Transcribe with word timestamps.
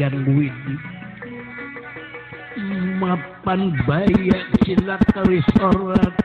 yang 0.00 0.16
widi 0.32 0.76
mapan 2.96 3.76
baya 3.84 4.38
sila 4.64 4.96
kalisorat 5.12 6.16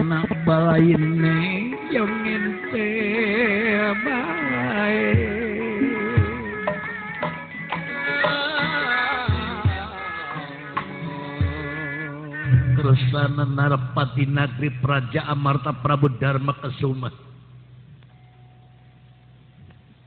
nak 0.00 0.24
balaine 0.48 1.76
yang 1.92 2.08
ente 2.24 2.88
bae 4.08 5.12
Kersana 12.72 13.44
narapati 13.44 14.24
nagri 14.26 14.72
Praja 14.80 15.28
Amarta 15.28 15.76
Prabu 15.76 16.08
Dharma 16.16 16.56
Kesuma 16.56 17.31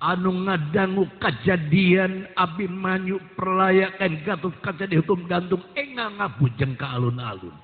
anu 0.06 0.46
ngadangu 0.46 1.10
kejadian 1.18 2.30
Abimanyu 2.38 3.18
perlayakan 3.34 4.22
Gatot 4.22 4.54
Kaca 4.62 4.86
dihukum 4.86 5.26
gantung 5.26 5.66
enggak 5.74 6.14
ngabujeng 6.22 6.78
ke 6.78 6.86
alun-alun. 6.86 7.58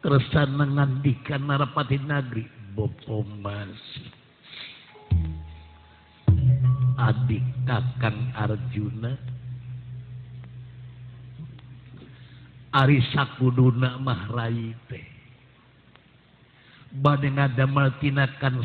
Keresana 0.00 0.64
ngandikan 0.64 1.44
Narapati 1.44 2.00
Nagri 2.00 2.44
Bopo 2.72 3.24
Mas 3.40 3.76
adik 6.96 7.44
kakang 7.68 8.32
Arjuna. 8.32 9.12
Ari 12.74 12.98
sakuduna 13.14 14.02
mah 14.02 14.34
rai 14.34 14.74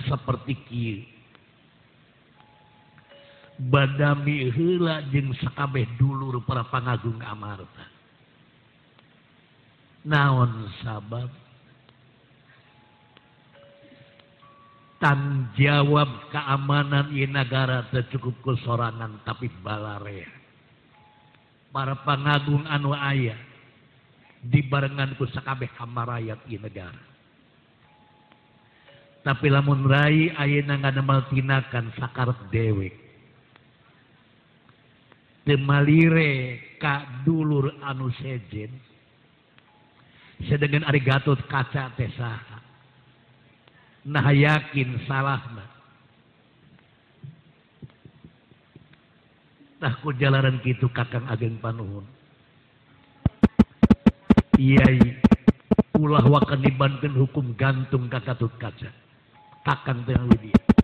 seperti 0.10 0.54
kieu 0.66 1.19
badami 3.60 4.48
heula 4.56 5.04
jeung 5.12 5.36
sakabeh 5.36 5.84
dulur 6.00 6.40
para 6.48 6.64
pangagung 6.72 7.20
amarta. 7.20 7.86
Naon 10.08 10.72
sabab? 10.80 11.28
Tan 15.00 15.52
jawab 15.56 16.32
keamanan 16.32 17.12
di 17.12 17.24
negara 17.24 17.88
tercukup 17.88 18.36
kesorangan 18.44 19.24
tapi 19.24 19.48
balarea 19.64 20.28
para 21.72 21.96
pangagung 22.04 22.68
anu 22.68 22.92
ayah 22.92 23.40
dibarengan 24.44 25.16
ku 25.16 25.24
sakabeh 25.32 25.72
kamarayat 25.80 26.44
di 26.44 26.60
negara 26.60 27.00
tapi 29.24 29.48
lamun 29.48 29.88
rai 29.88 30.36
ayeuna 30.36 30.80
ngademal 30.80 31.28
tinakan 31.32 31.92
sakar 31.96 32.36
dewek. 32.52 33.09
Temalire 35.50 36.62
ka 36.78 37.26
dulur 37.26 37.74
anu 37.82 38.14
sejen. 38.22 38.70
Sedengan 40.46 40.86
ari 40.86 41.02
Gatot 41.02 41.42
kaca 41.50 41.90
teh 41.98 42.08
saha 42.14 42.62
nah 44.06 44.30
yakin 44.32 45.02
salahna. 45.10 45.66
Tah 49.80 49.94
ku 50.04 50.12
jalanan 50.16 50.62
kitu 50.62 50.88
kakang 50.92 51.26
ageng 51.28 51.58
panuhun. 51.58 52.06
Iyai 54.60 55.00
ulah 55.96 56.24
wakan 56.24 56.64
dibanten 56.64 57.16
hukum 57.16 57.58
gantung 57.58 58.06
ka 58.08 58.22
Gatot 58.22 58.54
kaca. 58.62 58.92
Kakang 59.66 60.06
teh 60.08 60.16
dia 60.40 60.79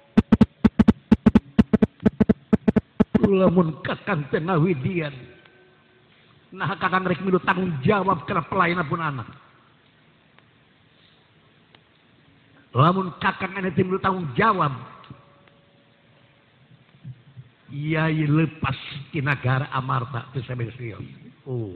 lamun 3.30 3.82
kakang 3.82 4.26
tengah 4.30 4.58
widian 4.62 5.14
nah 6.56 6.72
kakang 6.80 7.04
rek 7.04 7.20
milu 7.20 7.42
tanggung 7.44 7.74
jawab 7.84 8.24
karena 8.24 8.48
pelayanan 8.48 8.88
pun 8.88 9.02
anak. 9.04 9.28
Lamun 12.72 13.12
kakang 13.20 13.60
ane 13.60 13.76
milu 13.76 14.00
tanggung 14.00 14.32
jawab. 14.40 14.72
Iya 17.76 18.08
lepas 18.08 18.78
di 19.12 19.20
negara 19.20 19.68
Amarta 19.76 20.32
itu 20.32 20.48
saya 20.48 20.64
serius. 20.80 21.04
Oh 21.44 21.76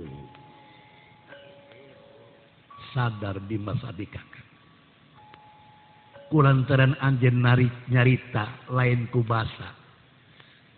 sadar 2.94 3.38
di 3.46 3.58
masa 3.60 3.94
di 3.94 4.06
kakang. 4.08 4.48
Kulantaran 6.30 6.94
anjen 7.02 7.42
nyarita 7.90 8.70
lain 8.70 9.10
kubasa 9.10 9.74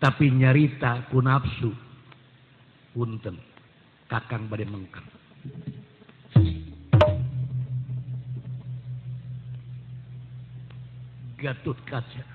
tapi 0.02 0.34
nyarita 0.34 1.06
ku 1.14 1.22
nafsu. 1.22 1.70
Punten. 2.90 3.38
Kakang 4.10 4.50
bade 4.50 4.66
mengkang. 4.66 5.06
Gatut 11.38 11.78
kaca. 11.86 12.26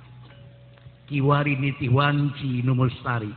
Kiwari 1.11 1.59
niti 1.59 1.91
wanci 1.91 2.63
numulstari 2.63 3.31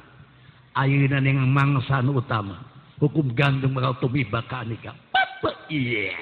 ayunan 0.79 1.27
yang 1.27 1.51
mangsa 1.51 1.99
utama. 2.07 2.63
Hukum 3.03 3.35
gantung 3.35 3.75
bakal 3.75 3.99
tumi 3.99 4.23
baka 4.27 4.63
nikah. 4.63 4.95
Papa 5.11 5.51
iya. 5.71 6.15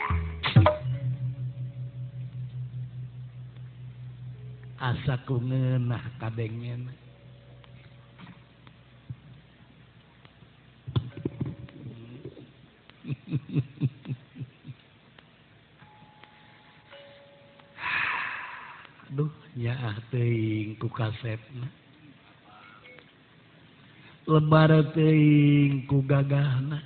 Asa 4.78 5.18
ku 5.26 5.42
ngenah 5.42 6.04
kadengnya 6.22 6.78
ku 20.88 20.96
kasep 20.96 21.36
lebar 24.28 24.92
teing 24.92 25.88
ku 25.88 26.04
gagahna. 26.04 26.84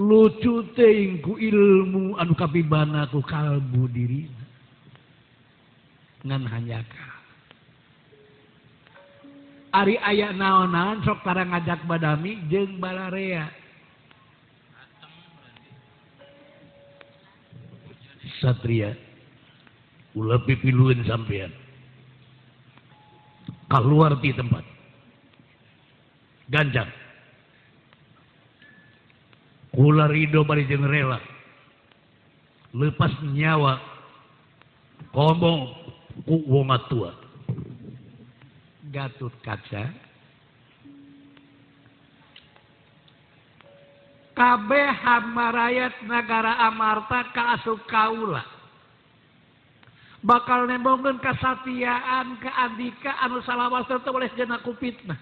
Lucu 0.00 0.64
teing 0.72 1.20
ku 1.20 1.36
ilmu 1.36 2.16
anu 2.16 2.32
kapibana 2.32 3.04
ku 3.12 3.20
kalbu 3.20 3.84
diri. 3.92 4.24
Ngan 6.24 6.48
hanyaka. 6.48 7.04
Ari 9.76 10.00
aya 10.00 10.32
naon-naon 10.32 11.04
sok 11.04 11.20
tara 11.22 11.44
ngajak 11.44 11.84
badami 11.84 12.40
jeung 12.48 12.80
balarea. 12.80 13.52
Satria. 18.40 19.09
Ulah 20.14 20.40
pipiluin 20.42 21.04
sampean. 21.06 21.52
Keluar 23.70 24.18
di 24.18 24.34
tempat. 24.34 24.64
Ganjang. 26.50 26.90
Kula 29.70 30.10
rido 30.10 30.42
bari 30.42 30.66
jeung 30.66 30.86
rela. 30.86 31.22
Lepas 32.74 33.14
nyawa. 33.30 33.78
Ngomong 35.14 35.60
ku 36.26 36.42
wong 36.50 36.70
tua. 36.90 37.14
Gatot 38.90 39.34
Kaca 39.46 40.10
kabeh 44.40 44.88
hamarayat 45.04 46.00
negara 46.08 46.56
Amarta 46.64 47.28
kaasuk 47.36 47.84
kaula 47.84 48.40
bakal 50.20 50.68
nembongkeun 50.68 51.20
kasatiaan 51.20 52.36
ke 52.40 52.50
Andika 52.52 53.16
anu 53.24 53.40
salawas 53.44 53.88
teu 53.88 54.00
boleh 54.12 54.28
jana 54.36 54.60
kupitna 54.60 55.16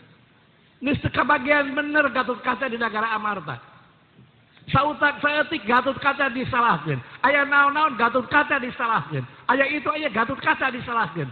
geus 0.83 0.99
teu 1.03 1.11
kabagian 1.15 1.75
bener 1.75 2.11
Gatot 2.11 2.43
Kaca 2.43 2.67
di 2.67 2.79
negara 2.79 3.15
Amarta 3.15 3.63
sautak 4.75 5.23
saeutik 5.23 5.63
Gatot 5.67 5.99
Kaca 6.03 6.31
disalahkeun 6.35 6.99
aya 7.23 7.47
naon-naon 7.47 7.95
Gatot 7.95 8.27
Kaca 8.27 8.59
disalahkeun 8.59 9.23
aya 9.47 9.65
itu 9.71 9.87
aya 9.87 10.11
Gatot 10.11 10.39
Kaca 10.43 10.75
disalahkeun 10.75 11.31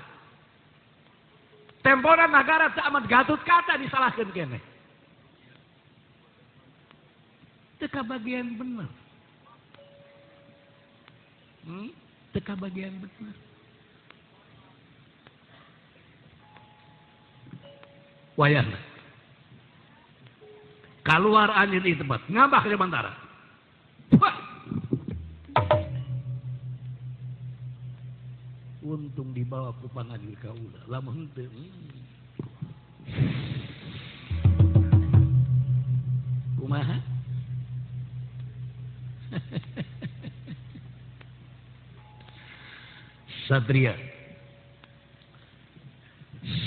temporan 1.86 2.34
negara 2.34 2.74
tak 2.74 2.86
amat 2.90 3.06
Gatot 3.06 3.38
Kaca 3.46 3.78
disalahkan 3.78 4.26
kene. 4.34 4.58
Teka 7.78 8.02
bagian 8.02 8.58
benar. 8.58 8.90
Hmm? 11.62 11.94
Teka 12.34 12.58
bagian 12.58 12.98
benar. 12.98 13.45
Wayang. 18.36 18.68
Keluar 21.00 21.48
angin 21.56 21.80
di 21.80 21.96
tempat. 21.96 22.20
Ngambah 22.28 22.68
ke 22.68 22.76
Bantara. 22.76 23.16
Untung 28.86 29.34
dibawa 29.34 29.74
ku 29.82 29.90
pangadil 29.90 30.38
kaula 30.38 30.78
lamun 30.86 31.26
henteu 31.26 31.50
hmm. 31.50 31.90
kumaha 36.54 37.02
Satria 43.50 43.98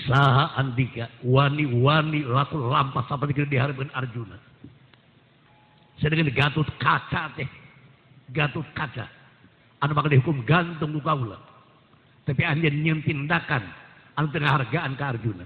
saha 0.09 0.57
andika 0.57 1.05
wani-wani 1.21 2.25
laku 2.25 2.57
lampas 2.57 3.05
seperti 3.05 3.45
diharapkan 3.45 3.93
Arjuna. 3.93 4.41
Sedangkan 6.01 6.33
Gatot 6.33 6.65
kaca 6.81 7.29
teh. 7.37 7.45
Gatot 8.33 8.65
kaca. 8.73 9.05
Anu 9.85 9.93
bakal 9.93 10.11
dihukum 10.11 10.41
gantung 10.43 10.97
ku 10.97 10.99
kaula 10.99 11.37
tapi 12.29 12.45
anjeun 12.45 12.85
nyeun 12.85 13.01
tindakan 13.01 13.65
anu 14.13 14.27
tengah 14.29 14.61
hargaan 14.61 14.93
ke 14.93 15.01
Arjuna. 15.05 15.45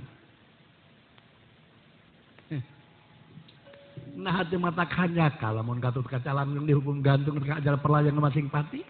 Nah 4.14 4.30
hati 4.30 4.60
mata 4.60 4.86
kanya 4.86 5.32
kalau 5.40 5.64
mau 5.64 5.80
Gatot 5.80 6.04
kaca 6.08 6.36
lamun 6.36 6.68
dihukum 6.68 7.00
gantung 7.00 7.40
ke 7.40 7.56
ajar 7.56 7.80
perlayan 7.80 8.20
masing 8.20 8.52
pati. 8.52 8.84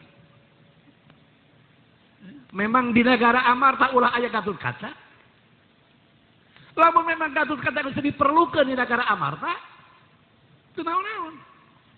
Memang 2.53 2.93
di 2.93 3.01
negara 3.01 3.45
Amarta 3.49 3.93
ulah 3.93 4.13
ayah 4.17 4.41
Gatot 4.41 4.57
kaca 4.57 5.02
lamun 6.73 7.05
memang 7.05 7.29
Gatot 7.33 7.61
kaca 7.61 7.85
bisa 7.85 8.01
diperlukan 8.01 8.65
di 8.65 8.73
negara 8.73 9.05
Amarta 9.09 9.53
itu 10.73 10.81
naon-naon. 10.81 11.35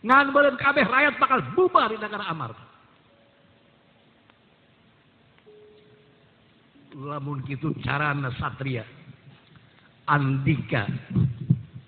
Ngan 0.04 0.36
beureun 0.36 0.60
kabeh 0.60 0.83
rakyat 0.83 1.16
bakal 1.16 1.39
bubar 1.56 1.88
di 1.88 1.98
negara 1.98 2.27
Amarta. 2.27 2.63
Lamun 6.95 7.44
kitu 7.44 7.75
carana 7.83 8.31
satria 8.39 8.83
andika 10.07 10.88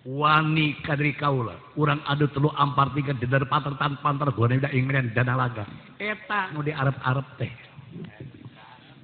wani 0.07 0.79
kadri 0.83 1.15
kaula 1.15 1.55
urang 1.75 1.99
adu 2.07 2.27
telu 2.31 2.51
ampar 2.55 2.91
tiga 2.95 3.15
di 3.15 3.27
dari 3.27 3.47
pantar 3.47 3.75
tan 3.79 3.99
pantar 4.03 4.31
gua 4.35 4.51
udah 4.51 4.71
ingren 4.71 5.11
dana 5.15 5.35
laga. 5.35 5.63
Eta 5.99 6.51
nu 6.51 6.63
di 6.63 6.71
arab 6.71 6.95
arab 7.03 7.27
teh 7.39 7.51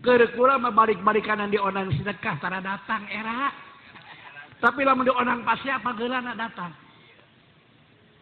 Kerkula 0.03 0.59
mah 0.59 0.75
balik-balikanan 0.75 1.47
di 1.47 1.56
onang 1.56 1.88
sedekah 1.95 2.36
tara 2.44 2.59
datang 2.59 3.07
era 3.07 3.56
tapi 4.63 4.88
lamun 4.88 5.04
dionang 5.04 5.44
pas 5.44 5.60
siapa 5.60 5.92
geulana 6.00 6.31
datang. 6.39 6.71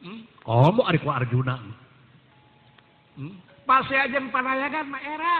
Hmm? 0.02 0.26
Komo 0.42 0.90
ari 0.90 0.98
ku 0.98 1.14
Arjuna. 1.14 1.62
Hmm? 3.22 3.38
pas 3.70 3.86
jeung 3.86 4.34
panayagan 4.34 4.90
mah 4.90 5.04
era. 5.06 5.38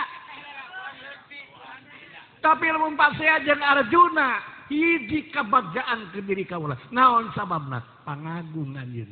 Tapi 2.46 2.70
lamun 2.70 2.94
pas 2.94 3.18
jeung 3.18 3.66
Arjuna 3.66 4.46
hiji 4.70 5.34
kabagjaan 5.34 6.14
ke 6.14 6.22
diri 6.22 6.46
kaula 6.46 6.78
naon 6.94 7.34
sababna? 7.34 7.82
Pangagungan 8.06 8.86
yeun 8.94 9.10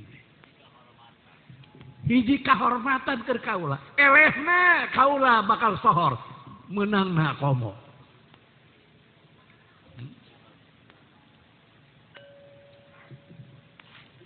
hiji 2.05 2.41
kahormatan 2.45 3.25
ke 3.25 3.33
kaula 3.41 3.81
elehna 3.97 4.93
kaula 4.93 5.41
bakal 5.41 5.73
sohor. 5.81 6.13
Menangna 6.69 7.33
komo. 7.41 7.88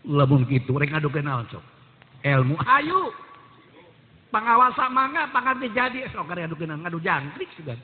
Lamun 0.07 0.47
gitu. 0.47 0.75
Rek 0.75 0.91
ngadu 0.91 1.09
kenal 1.11 1.47
cok. 1.47 1.63
Ilmu. 2.23 2.55
Ayu! 2.63 3.11
Pangawasa 4.31 4.88
mangga 4.89 5.29
panganti 5.31 5.67
jadi. 5.71 6.07
Sok 6.11 6.31
kare 6.31 6.47
adu 6.47 6.55
kenal. 6.55 6.79
Ngadu 6.79 7.00
jangkrik 7.03 7.51
sugan 7.59 7.79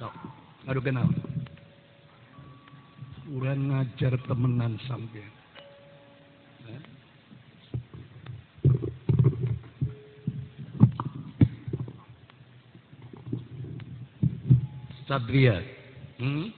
sok 0.00 0.16
ngadu 0.64 0.80
kenal. 0.80 1.06
Urang 3.30 3.70
ngajar 3.70 4.18
temenan 4.26 4.74
sampean 4.88 5.30
Sadria. 15.06 15.58
Hmm? 16.22 16.54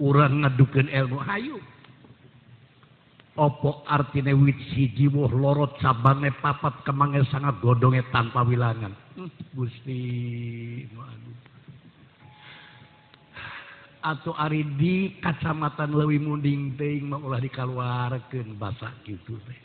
urang 0.00 0.44
ngadukeun 0.44 0.88
ilmu. 0.88 1.18
Hayu. 1.22 1.56
Opo 3.36 3.84
artine 3.84 4.32
wit 4.32 4.56
siji 4.72 5.12
woh 5.12 5.28
lorot 5.28 5.76
cabange 5.76 6.32
papat 6.40 6.80
kemange 6.88 7.20
sangat 7.28 7.60
godonge 7.60 8.00
tanpa 8.08 8.40
wilangan? 8.40 8.96
Hmm, 9.12 9.28
Gusti 9.52 10.00
hmm, 10.88 11.36
atau 14.06 14.32
ari 14.38 14.62
di 14.78 15.18
kacamatan 15.18 15.98
lewi 15.98 16.22
munding 16.22 16.78
teuing 16.78 17.10
mah 17.10 17.18
ulah 17.18 17.42
dikaluarkeun 17.42 18.54
basa 18.54 18.94
kitu 19.02 19.34
teh. 19.42 19.58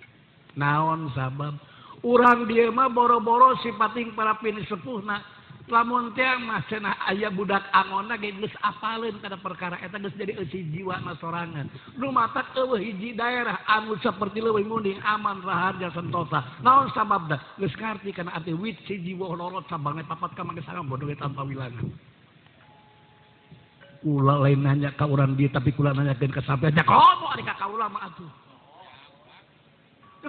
Naon 0.58 1.14
sabab? 1.14 1.62
Urang 2.02 2.50
dia 2.50 2.74
mah 2.74 2.90
boro-boro 2.90 3.54
sipating 3.62 4.18
para 4.18 4.34
pini 4.42 4.66
sepuh 4.66 5.06
lamun 5.72 6.12
mah 6.44 6.62
cenah 6.68 7.00
aya 7.08 7.32
budak 7.32 7.64
angonna 7.72 8.20
ge 8.20 8.36
geus 8.36 8.52
apaleun 8.60 9.18
kana 9.24 9.40
perkara. 9.40 9.80
Eta 9.80 9.98
geus 9.98 10.14
jadi 10.20 10.36
eusi 10.36 10.68
jiwa 10.70 11.00
na 11.02 11.16
sorangan. 11.18 11.72
Rumatak 11.96 12.52
eueuh 12.60 12.78
hiji 12.78 13.16
daerah 13.16 13.64
anu 13.66 13.96
saperti 14.04 14.44
leuwih 14.44 14.68
munding 14.68 15.00
aman 15.02 15.40
raharja 15.42 15.90
sentosa. 15.96 16.44
Naon 16.60 16.92
sababna 16.92 17.40
geus 17.56 17.72
ngarti 17.80 18.12
kana 18.12 18.36
arti 18.36 18.52
wit 18.52 18.76
si 18.84 19.00
jiwa 19.00 19.32
lorot 19.32 19.66
sabange 19.72 20.04
papat 20.04 20.36
ka 20.36 20.44
mangke 20.44 20.62
sareng 20.68 20.86
bodoh 20.86 21.08
tanpa 21.16 21.48
wilangan. 21.48 21.88
Kula 24.04 24.36
lain 24.44 24.60
nanya 24.66 24.92
ka 24.94 25.08
urang 25.08 25.40
dia 25.40 25.48
tapi 25.48 25.72
kula 25.72 25.96
nanyakeun 25.96 26.36
ka 26.36 26.44
sampean 26.44 26.76
nya 26.76 26.84
komo 26.84 27.32
ari 27.32 27.48
ka 27.48 27.56
kaula 27.56 27.88
mah 27.88 28.12
atuh? 28.12 28.32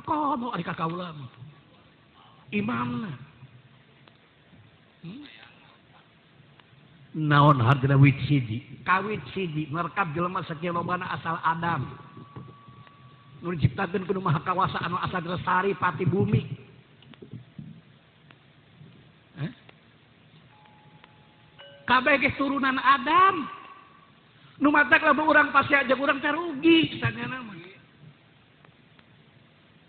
Komo 0.06 0.54
ari 0.54 0.62
ka 0.62 0.76
kaula 0.76 1.10
mah 1.10 1.42
imamna 2.52 3.31
naon 7.12 7.61
harga 7.61 7.97
wit 7.99 8.16
siji? 8.25 8.82
Kawit 8.87 9.21
siji 9.37 9.68
merekap 9.68 10.14
jelema 10.16 10.40
sakilobana 10.49 11.11
asal 11.12 11.37
Adam. 11.44 11.87
Nu 13.42 13.52
diciptakeun 13.52 14.06
ku 14.06 14.23
maha 14.23 14.38
kawasa 14.47 14.78
anu 14.80 14.97
asal 15.02 15.23
lestari 15.26 15.75
pati 15.75 16.06
bumi. 16.06 16.42
Eh? 19.42 19.52
kabeh 21.85 22.23
ge 22.23 22.30
turunan 22.38 22.78
Adam. 22.78 23.50
Nu 24.62 24.71
matak 24.71 25.02
lamun 25.02 25.26
urang 25.26 25.50
pasti 25.50 25.75
aja 25.75 25.99
urang 25.99 26.23
teh 26.23 26.30
rugi 26.30 27.02
sanyana 27.02 27.42
mah 27.42 27.62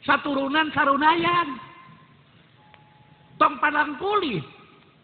saturunan 0.03 0.67
sarunayan 0.75 1.47
tong 3.39 3.57
padang 3.59 3.95
kulit. 3.99 4.43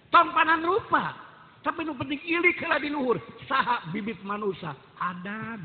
tompanan 0.09 0.61
rupa. 0.65 1.15
Tapi 1.59 1.83
nu 1.83 1.93
penting 1.95 2.19
ilik 2.23 2.55
kala 2.61 2.79
di 2.79 2.89
luhur. 2.89 3.19
Saha 3.45 3.89
bibit 3.91 4.19
manusia? 4.23 4.73
Adan. 4.99 5.59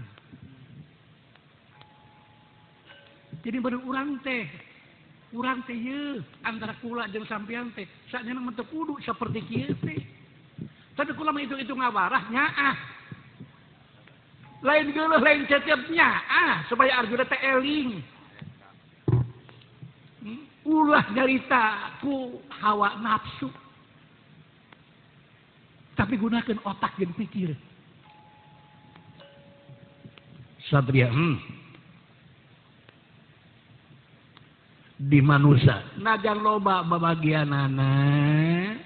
Jadi 3.44 3.56
baru 3.60 3.78
urang 3.84 4.18
teh. 4.24 4.48
Urang 5.34 5.62
teh 5.66 5.76
ye 5.76 6.22
antara 6.42 6.74
kula 6.80 7.06
jeung 7.12 7.28
sampean 7.28 7.70
teh. 7.76 7.86
Saatnya 8.08 8.34
nang 8.34 8.48
mentek 8.48 8.66
kudu 8.72 8.98
seperti 9.04 9.44
kieu 9.46 9.74
teh. 9.84 10.00
Tapi 10.94 11.10
kula 11.14 11.34
mah 11.34 11.42
itu 11.42 11.54
itu 11.58 11.74
ngawarah 11.74 12.30
nyaah. 12.30 12.76
Lain 14.64 14.96
geuleuh 14.96 15.20
lain 15.20 15.44
cecep 15.44 15.92
nyaah 15.92 16.64
supaya 16.72 17.04
arjuna 17.04 17.28
teh 17.28 17.38
eling. 17.38 18.00
Hmm? 20.24 20.42
Ulah 20.64 21.04
nyarita 21.12 22.00
ku 22.02 22.40
hawa 22.64 22.98
nafsu. 22.98 23.52
tapi 25.94 26.18
gunakan 26.18 26.58
otak 26.66 26.98
dan 26.98 27.10
pikir. 27.14 27.54
Satria, 30.66 31.12
hmm. 31.12 31.36
Di 35.04 35.20
manusia, 35.20 35.84
najan 36.00 36.40
loba 36.40 36.86
babagian 36.86 37.50
anak, 37.50 38.80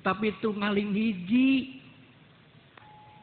tapi 0.00 0.30
itu 0.30 0.54
ngaling 0.54 0.94
hiji. 0.94 1.50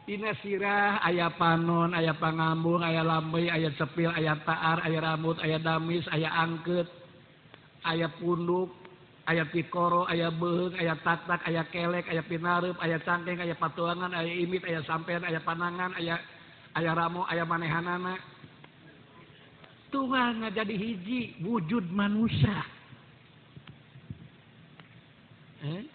Dina 0.03 0.35
sirah, 0.43 0.99
ayah 1.07 1.31
panon, 1.39 1.95
ayah 1.95 2.11
pangambung, 2.19 2.83
ayah 2.83 3.07
lambai, 3.07 3.47
ayah 3.47 3.71
cepil, 3.79 4.11
ayah 4.11 4.35
taar, 4.43 4.83
ayah 4.83 4.99
rambut, 4.99 5.39
ayah 5.39 5.63
damis, 5.63 6.03
ayah 6.11 6.43
angket, 6.43 6.91
ayah 7.87 8.11
punduk, 8.19 8.82
ayat 9.23 9.47
pikoro 9.55 10.03
aya 10.11 10.27
beheg 10.31 10.75
ayat 10.79 10.99
tatak 11.03 11.41
aya 11.47 11.63
kelek 11.71 12.05
aya 12.11 12.23
pinarep 12.27 12.75
aya 12.83 12.99
cangkeng 13.01 13.39
aya 13.39 13.55
patuangan 13.55 14.11
aya 14.11 14.31
imit 14.31 14.63
aya 14.67 14.83
sampean 14.83 15.23
aya 15.23 15.39
panangan 15.39 15.95
aya 15.95 16.19
aya 16.75 16.91
ramo 16.91 17.23
aya 17.31 17.47
manehanana. 17.47 18.19
Tuhan 19.93 20.41
nggak 20.41 20.57
jadi 20.57 20.75
hiji 20.75 21.21
wujud 21.45 21.85
manusia. 21.93 22.65
Eh? 25.63 25.85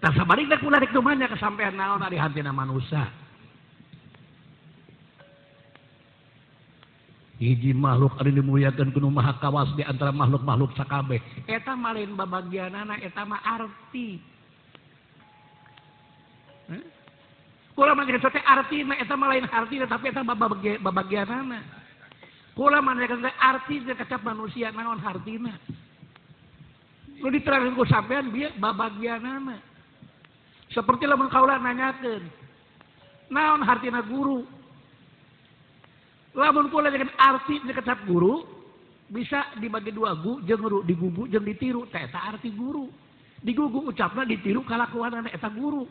tak 0.00 0.16
sabalik 0.16 0.48
tak 0.48 0.64
kulah 0.64 0.80
rek 0.80 0.96
tumanya 0.96 1.28
kesampean 1.28 1.76
naon 1.76 2.00
ari 2.00 2.16
hati 2.16 2.40
manusia. 2.40 3.04
hiji 7.40 7.72
makhluk 7.72 8.12
ada 8.20 8.28
dimuliakan 8.28 8.92
kuno 8.92 9.08
maha 9.08 9.32
kawas 9.40 9.72
di 9.72 9.80
antara 9.80 10.12
makhluk-makhluk 10.12 10.76
sakabeh. 10.76 11.18
Eta 11.48 11.72
malin 11.72 12.12
babagian 12.12 12.76
anak 12.76 13.00
eta 13.00 13.24
mah 13.24 13.40
arti. 13.40 14.20
Hmm? 16.68 16.84
kula 17.74 17.96
mah 17.96 18.04
geus 18.04 18.20
teh 18.20 18.44
arti 18.44 18.84
mah 18.84 19.00
eta 19.00 19.16
mah 19.16 19.32
lain 19.32 19.48
arti 19.48 19.80
tapi 19.88 20.12
eta 20.12 20.20
babagian 20.84 21.32
anak 21.32 21.64
kula 22.52 22.84
mah 22.84 22.92
geus 23.00 23.24
arti 23.40 23.80
teh 23.88 23.96
kecap 23.96 24.20
manusia 24.20 24.68
naon 24.68 25.00
hartina. 25.00 25.56
Lu 27.20 27.28
diterangkeun 27.32 27.76
ku 27.76 27.84
sampean 27.84 28.32
dia 28.32 28.48
babagianana. 28.56 29.60
Seperti 30.72 31.04
lamun 31.08 31.32
kaula 31.32 31.56
nanyakeun 31.56 32.24
naon 33.32 33.64
hartina 33.64 34.04
guru? 34.04 34.59
lamun 36.34 36.70
pula 36.70 36.90
dengan 36.90 37.10
arti 37.18 37.58
dekat 37.66 38.06
guru 38.06 38.46
bisa 39.10 39.50
dibagi 39.58 39.90
dua 39.90 40.14
gu 40.14 40.38
jeng 40.46 40.62
guru 40.62 40.86
digugu 40.86 41.26
jeng 41.26 41.42
ditiru 41.42 41.82
teh 41.90 42.06
eta 42.06 42.34
arti 42.34 42.54
guru. 42.54 42.86
Digugu 43.40 43.90
ucapna 43.90 44.22
ditiru 44.22 44.62
kalakuan 44.62 45.24
anak 45.24 45.34
eta 45.34 45.50
guru. 45.50 45.88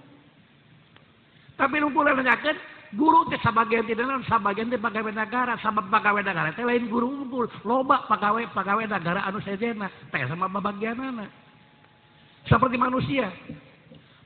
Tapi 1.60 1.75
nu 1.84 1.91
pula 1.91 2.15
nanyakeun 2.15 2.55
guru 2.96 3.27
teh 3.27 3.39
sabagian 3.43 3.84
teh 3.84 3.98
dalam 4.00 4.24
sabagian 4.24 4.72
teh 4.72 4.79
pegawai 4.79 5.12
negara 5.12 5.60
sabab 5.60 5.91
pegawai 5.91 6.24
negara 6.24 6.55
teh 6.55 6.63
lain 6.63 6.88
guru 6.88 7.27
unggul 7.27 7.51
loba 7.67 8.08
pegawai 8.08 8.48
pegawai 8.55 8.88
negara 8.88 9.27
anu 9.27 9.43
sejena. 9.43 9.91
teh 10.08 10.24
sama 10.31 10.48
babagianana. 10.48 11.27
Seperti 12.48 12.79
manusia. 12.79 13.27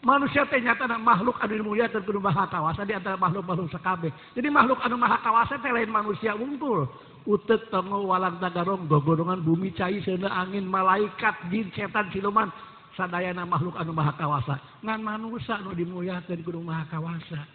manusia 0.04 0.44
ternyata 0.52 0.84
dan 0.84 1.00
makhluk 1.00 1.40
anu 1.40 1.64
mulia 1.64 1.88
terkudu 1.88 2.20
maha 2.20 2.44
kawasa 2.52 2.84
di 2.84 2.92
antara 2.92 3.16
makhluk-makhluk 3.16 3.72
sekabe. 3.72 4.12
Jadi 4.36 4.48
makhluk 4.52 4.84
anu 4.84 5.00
maha 5.00 5.18
kawasa 5.24 5.56
teh 5.64 5.72
lain 5.72 5.90
manusia 5.90 6.36
unggul. 6.36 6.86
Utek 7.24 7.72
temu 7.72 8.12
walang 8.12 8.36
tagarong 8.44 8.84
gogonongan 8.92 9.40
bumi 9.48 9.72
cai 9.72 10.04
seuna 10.04 10.28
angin 10.28 10.68
malaikat 10.68 11.48
jin 11.48 11.72
setan 11.72 12.12
siluman 12.12 12.52
sadayana 13.00 13.48
makhluk 13.48 13.80
anu 13.80 13.96
maha 13.96 14.12
kawasa. 14.20 14.60
Ngan 14.84 15.00
manusia 15.00 15.56
anu 15.56 15.72
dimuliakeun 15.72 16.44
kudu 16.44 16.60
maha 16.60 16.84
kawasa. 16.92 17.48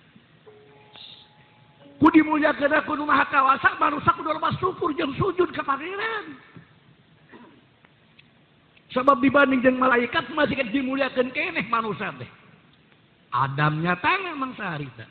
Ku 2.01 2.09
dimuliakeun 2.09 2.81
kudu 2.89 3.05
maha 3.05 3.29
kawasa 3.29 3.77
manusia 3.77 4.17
kudu 4.17 4.33
lepas 4.33 4.57
syukur 4.57 4.97
jeung 4.97 5.13
sujud 5.21 5.53
ka 5.53 5.61
pangeran. 5.61 6.48
sebab 8.93 9.21
dibanding 9.21 9.61
jeng 9.61 9.77
malaikat 9.77 10.25
masih 10.33 10.59
dimuliakan 10.73 11.29
keneh 11.33 11.67
manusia 11.69 12.13
deh 12.17 12.31
Adamnya 13.29 13.93
tangan 14.01 14.35
mangsa 14.41 14.65
harita 14.65 15.05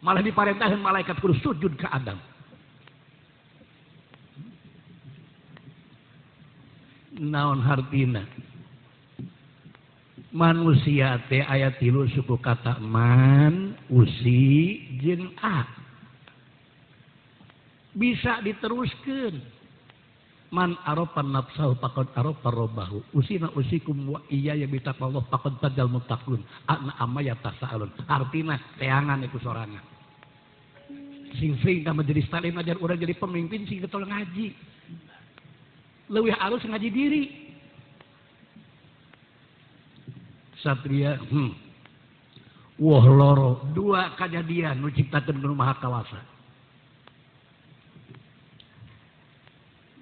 malah 0.00 0.24
diparentahin 0.24 0.80
malaikat 0.80 1.16
kudu 1.20 1.36
sujud 1.44 1.72
ke 1.76 1.86
Adam. 1.88 2.16
Naon 7.20 7.60
hartina? 7.60 8.24
Manusia 10.32 11.20
teh 11.28 11.44
ayat 11.44 11.76
tilu 11.82 12.08
suku 12.08 12.38
kata 12.40 12.80
man 12.80 13.76
usi 13.92 14.80
jeng 15.04 15.28
a. 15.44 15.68
Bisa 17.92 18.40
diteruskan. 18.40 19.59
Man 20.50 20.74
aropan 20.86 21.30
nafsahu 21.30 21.78
pakot 21.78 22.10
aropan 22.14 22.52
robahu. 22.52 22.98
Usina 23.14 23.50
usikum 23.54 24.14
wa 24.14 24.20
iya 24.30 24.58
ya 24.58 24.66
bita 24.66 24.94
Allah 24.98 25.22
pakot 25.26 25.58
tajal 25.62 25.86
mutakun. 25.86 26.42
Anak 26.66 26.98
amaya 26.98 27.34
tasa'alun. 27.38 27.90
Artinya 28.10 28.58
teangan 28.78 29.22
itu 29.22 29.38
sorangan 29.38 30.00
sing 31.38 31.54
sing 31.62 31.86
ka 31.86 31.94
majelis 31.94 32.26
talim 32.26 32.58
ajar 32.58 32.74
orang 32.80 32.98
jadi 32.98 33.14
pemimpin 33.14 33.62
sing 33.68 33.78
ketol 33.78 34.02
ngaji. 34.02 34.56
Lebih 36.10 36.34
halus 36.34 36.64
ngaji 36.66 36.88
diri. 36.90 37.22
Satria 40.58 41.16
hmm. 41.16 41.52
Wah 42.80 43.04
loro 43.04 43.70
dua 43.76 44.16
kejadian 44.16 44.80
nu 44.80 44.88
ciptakeun 44.90 45.38
Guru 45.38 45.54
Maha 45.54 45.76
Kawasa. 45.78 46.20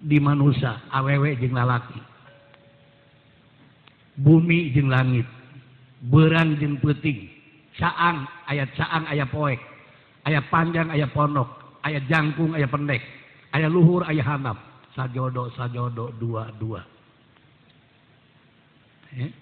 di 0.03 0.19
manusia. 0.23 0.83
Awewe 0.93 1.35
jeng 1.39 1.55
lalaki. 1.55 1.99
Bumi 4.19 4.75
jeng 4.75 4.91
langit. 4.91 5.27
Berang 5.99 6.55
jeng 6.63 6.79
peting 6.79 7.27
caang 7.79 8.27
ayat 8.47 8.71
caang 8.75 9.05
ayat 9.11 9.29
poek. 9.31 9.59
Ayat 10.27 10.45
panjang 10.51 10.91
ayat 10.91 11.11
ponok. 11.15 11.49
Ayat 11.83 12.05
jangkung 12.11 12.55
ayat 12.55 12.71
pendek. 12.71 13.03
Ayat 13.55 13.71
luhur 13.71 14.03
ayat 14.07 14.27
hanap. 14.27 14.59
Sajodo 14.95 15.51
sajodo 15.55 16.11
dua 16.19 16.51
dua. 16.59 16.83
Eh? 19.09 19.33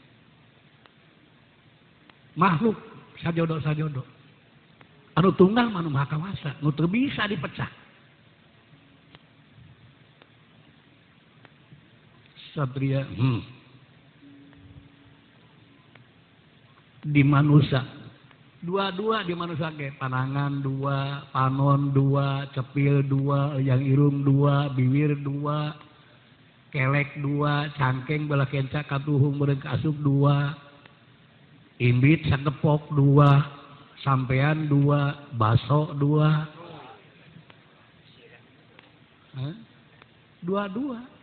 makhluk 2.37 2.77
sajodo 3.19 3.59
sajodo. 3.65 4.05
Anu 5.17 5.33
tunggal 5.33 5.73
manu 5.73 5.89
maha 5.89 6.13
kawasa 6.13 6.61
nu 6.61 6.71
bisa 6.87 7.25
dipecah. 7.25 7.86
Satria. 12.57 13.05
Hmm. 13.05 13.57
di 17.07 17.23
manusia. 17.23 17.87
Dua-dua 18.67 19.23
di 19.23 19.35
manusia. 19.37 19.71
Ke 19.71 19.95
panangan 19.95 20.59
dua 20.59 21.31
panon 21.31 21.95
dua 21.95 22.51
cepil 22.51 23.07
dua 23.07 23.63
yang 23.63 23.79
irung 23.85 24.27
dua 24.27 24.73
bibir 24.75 25.15
dua 25.23 25.77
kelek 26.75 27.15
dua 27.23 27.71
cangkeng 27.79 28.27
bela 28.27 28.49
kenca 28.51 28.83
katuhung 28.83 29.39
bereng 29.39 29.63
kasuk 29.63 29.95
dua 30.03 30.59
imbit 31.79 32.27
sakepok 32.27 32.91
dua 32.91 33.45
sampean 34.03 34.67
dua 34.67 35.15
baso 35.39 35.95
dua. 35.95 36.51
Dua-dua 40.41 41.16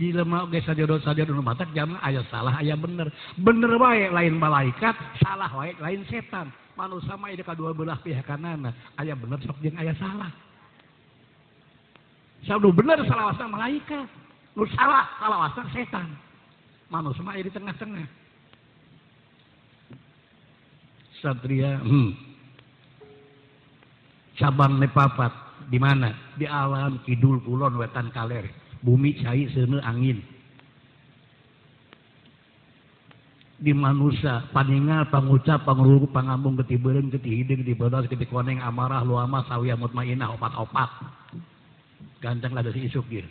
di 0.00 0.16
lemah 0.16 0.48
oke 0.48 0.56
saja 0.64 0.88
dosa 0.88 1.12
saja 1.12 1.28
dulu 1.28 1.44
mata 1.44 1.68
jangan 1.76 2.00
ayah 2.08 2.24
salah 2.32 2.56
ayah 2.64 2.72
bener. 2.72 3.12
Bener 3.36 3.76
wae 3.76 4.08
lain 4.08 4.40
malaikat 4.40 4.96
salah 5.20 5.52
wae 5.52 5.76
lain 5.76 6.00
setan. 6.08 6.48
Manusia 6.72 7.20
mah 7.20 7.28
ada 7.28 7.44
kedua 7.44 7.76
belah 7.76 8.00
pihak 8.00 8.24
kanan 8.24 8.72
ayah 8.96 9.12
bener 9.12 9.36
sok 9.44 9.60
jeng 9.60 9.76
ayah 9.76 9.92
salah. 10.00 10.32
Sabdu 12.48 12.72
bener 12.72 13.04
salah 13.04 13.36
wasa 13.36 13.44
malaikat 13.44 14.08
lu 14.56 14.64
salah 14.72 15.04
salah 15.20 15.38
wasa 15.44 15.68
setan. 15.76 16.08
Manusia 16.88 17.20
mah 17.20 17.36
di 17.36 17.52
tengah-tengah. 17.52 18.08
Satria 21.20 21.76
hmm. 21.84 22.16
cabang 24.40 24.80
nepapat 24.80 25.28
di 25.68 25.76
mana? 25.76 26.32
Di 26.40 26.48
alam 26.48 27.04
kidul 27.04 27.44
kulon 27.44 27.76
wetan 27.76 28.08
kaler 28.16 28.59
bumi 28.80 29.16
cai 29.20 29.48
sene 29.52 29.80
angin 29.84 30.20
di 33.60 33.76
manusia 33.76 34.48
paningal 34.56 35.12
pangucap 35.12 35.68
pangruku 35.68 36.08
pangambung 36.08 36.56
ketibeureun 36.56 37.12
ketihideng 37.12 37.60
ketibodas 37.60 38.08
ketikoneng 38.08 38.64
amarah 38.64 39.04
luama 39.04 39.44
sawiya 39.44 39.76
mutmainah 39.76 40.32
opat-opat 40.32 40.88
gancang 42.24 42.56
ada 42.56 42.72
si 42.72 42.88
isuk 42.88 43.04
dia 43.12 43.28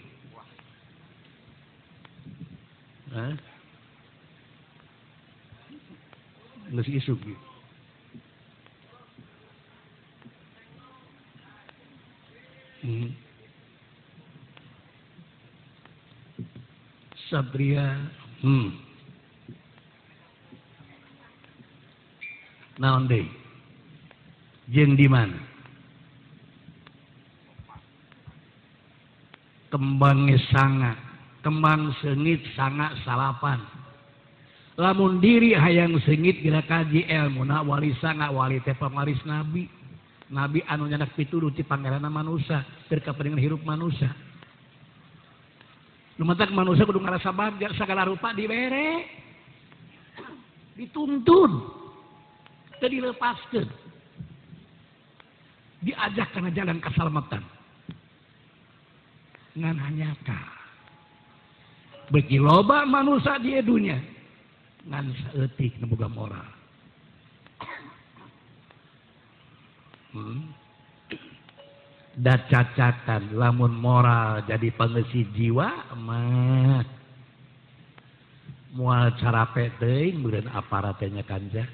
Hah? 3.10 3.34
Nasi 6.70 7.02
isuk 7.02 7.18
gitu. 7.26 7.42
Hmm. 12.86 13.10
Satria 17.30 18.10
hmm. 18.42 18.70
naon 22.82 23.06
deui 23.06 23.30
jeung 24.70 24.98
di 24.98 25.06
mana? 25.10 25.38
Kembangnya 29.70 30.38
sanga. 30.50 30.94
Kembang 31.46 31.94
sengit 32.02 32.42
sanga 32.58 32.98
salapan. 33.06 33.62
Lamun 34.82 35.22
diri 35.22 35.54
hayang 35.54 36.02
sengit 36.02 36.42
gerak 36.42 36.66
kaji 36.66 37.06
ilmu 37.06 37.46
nak 37.46 37.70
wali 37.70 37.94
sanga 38.02 38.34
wali 38.34 38.58
teh 38.66 38.74
pamaris 38.74 39.22
nabi. 39.30 39.70
Nabi 40.30 40.62
anu 40.66 40.90
nyanak 40.90 41.14
pituduh 41.18 41.50
di 41.54 41.66
pangeran 41.66 42.06
manusia 42.10 42.62
dengan 42.90 43.42
hirup 43.42 43.62
manusia 43.66 44.14
Lumatak 46.20 46.52
manusia 46.52 46.84
kudu 46.84 47.00
ngerasa 47.00 47.32
bangga 47.32 47.72
segala 47.80 48.04
rupa 48.04 48.36
dibere. 48.36 49.08
Dituntun. 50.76 51.64
Jadi 52.84 53.00
lepaskan. 53.00 53.68
Diajak 55.80 56.28
karena 56.36 56.52
jalan 56.52 56.84
keselamatan. 56.84 57.44
Ngan 59.56 59.80
kah. 60.28 60.48
Bagi 62.12 62.36
loba 62.36 62.84
manusia 62.84 63.40
di 63.40 63.56
dunia. 63.64 63.96
Ngan 64.92 65.16
seetik 65.16 65.80
nemboga 65.80 66.12
moral. 66.12 66.50
Hmm 70.12 70.69
dan 72.20 72.44
cacatan 72.52 73.32
lamun 73.32 73.72
moral 73.72 74.44
jadi 74.44 74.76
pengesi 74.76 75.24
jiwa 75.32 75.96
mah. 75.96 76.84
Mual 78.76 79.18
carape 79.18 79.74
teuing 79.82 80.22
meureun 80.22 80.46
aparat 80.52 81.00
nya 81.10 81.24
kanja. 81.26 81.66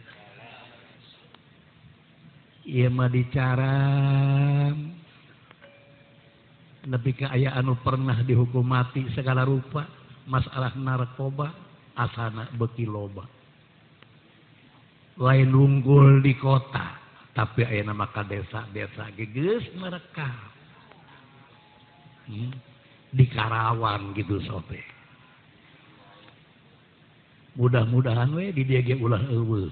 Ieu 2.66 2.88
mah 2.94 3.10
dicara 3.12 3.76
nepi 6.86 7.12
ka 7.18 7.34
aya 7.34 7.58
anu 7.58 7.76
pernah 7.82 8.22
dihukum 8.22 8.62
mati 8.62 9.10
segala 9.18 9.44
rupa 9.44 9.90
masalah 10.30 10.72
narkoba 10.78 11.52
asana 11.98 12.48
beki 12.54 12.86
loba. 12.86 13.26
Lain 15.20 15.50
lunggul 15.50 16.22
di 16.22 16.38
kota. 16.38 17.05
tapi 17.36 17.68
aya 17.68 17.84
nama 17.84 18.08
maka 18.08 18.24
desa-desa 18.24 19.12
geges 19.20 19.68
mereka 19.76 20.32
hmm. 22.32 22.56
di 23.12 23.26
Karawan 23.28 24.16
gitu 24.16 24.40
sope. 24.48 24.80
Mudah-mudahan 27.60 28.32
we 28.36 28.56
di 28.56 28.64
dia 28.64 28.96
ulah 28.96 29.20
ewe 29.32 29.68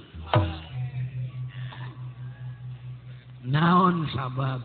naon 3.43 4.07
sabab? 4.11 4.63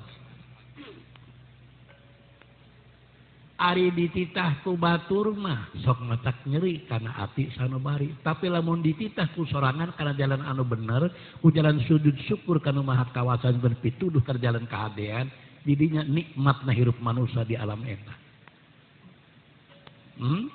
Ari 3.58 3.90
dititah 3.90 4.62
ku 4.62 4.78
batur 4.78 5.34
mah 5.34 5.74
sok 5.82 6.06
matak 6.06 6.46
nyeri 6.46 6.86
karena 6.86 7.10
hati 7.10 7.50
sanubari. 7.58 8.14
Tapi 8.22 8.46
lamun 8.46 8.78
dititah 8.86 9.34
ku 9.34 9.42
sorangan 9.50 9.98
karena 9.98 10.14
jalan 10.14 10.46
anu 10.46 10.62
bener, 10.62 11.10
ku 11.42 11.50
jalan 11.50 11.82
sudut 11.90 12.14
syukur 12.30 12.62
karena 12.62 12.86
maha 12.86 13.10
kawasan 13.10 13.58
berpituduh 13.58 14.22
karena 14.22 14.54
jalan 14.54 14.64
kehadean, 14.70 15.26
didinya 15.66 16.06
nikmat 16.06 16.62
na 16.62 16.70
hirup 16.70 17.02
manusia 17.02 17.42
di 17.42 17.58
alam 17.58 17.82
eta. 17.82 18.14
Hmm? 20.22 20.46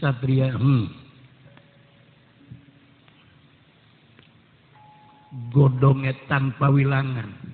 Satria, 0.00 0.56
hmm. 0.56 0.86
Godongnya 5.52 6.16
tanpa 6.24 6.72
wilangan 6.72 7.49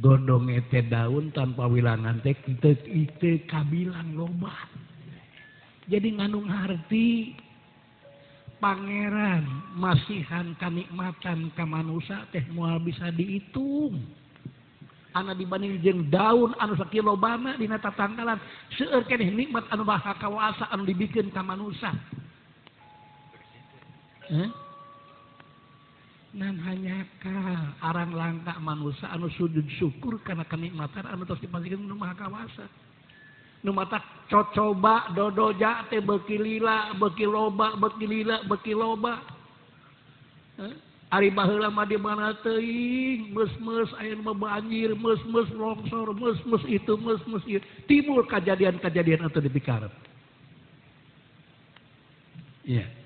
godong 0.00 0.48
ete 0.48 0.80
daun 0.88 1.28
tanpa 1.36 1.68
wilangan 1.68 2.24
teh 2.24 2.32
kita 2.32 2.72
ite 2.88 3.44
kabilang 3.44 4.16
loba. 4.16 4.54
Jadi 5.90 6.16
nganung 6.16 6.48
harti 6.48 7.36
pangeran 8.62 9.44
masihan 9.76 10.54
kanikmatan 10.56 11.50
kamanusa 11.52 12.24
teh 12.30 12.46
mual 12.54 12.78
bisa 12.78 13.10
dihitung 13.12 13.98
anak 15.12 15.36
dibanding 15.36 15.76
jeng 15.84 16.08
daun 16.08 16.56
anu 16.56 16.72
sakit 16.78 17.04
lobana 17.04 17.58
dina 17.60 17.76
tatangkalan 17.76 18.40
seueur 18.78 19.04
keneh 19.04 19.28
nikmat 19.28 19.66
anu 19.68 19.84
baha 19.84 20.16
kawasa 20.16 20.70
anu 20.72 20.88
dibikin 20.88 21.28
kamanusa 21.34 21.92
eh? 24.32 24.48
namanya 26.32 27.04
arang 27.84 28.16
langka 28.16 28.56
manusia 28.56 29.04
anu 29.12 29.28
sujud 29.36 29.68
syukur 29.76 30.16
karena 30.24 30.48
kenikmatan 30.48 31.04
anu 31.04 31.28
terus 31.28 31.44
dipastikan 31.44 31.84
nu 31.84 31.92
maha 31.92 32.16
kawasa 32.16 32.64
nu 33.60 33.76
mata 33.76 34.00
cocoba 34.32 35.12
dodo 35.12 35.52
jate 35.60 36.00
beki 36.00 36.40
lila 36.40 36.96
beki 36.96 37.28
loba 37.28 37.76
beki 37.76 38.06
lila 38.08 38.36
beki 38.48 38.72
loba 38.72 39.20
eh? 40.56 40.74
Ari 41.12 41.28
baheula 41.28 41.68
mah 41.68 41.84
di 41.84 42.00
mana 42.00 42.32
teuing 42.40 43.36
meus-meus 43.36 43.92
aya 44.00 44.16
nu 44.16 44.32
banjir 44.32 44.96
meus-meus 44.96 45.52
longsor 45.52 46.16
meus-meus 46.16 46.64
itu 46.64 46.96
meus-meus 46.96 47.44
itu 47.44 47.60
timbul 47.84 48.24
kejadian-kejadian 48.24 49.28
atau 49.28 49.44
dipikarep 49.44 49.92
iya 52.64 52.88
yeah. 52.88 53.01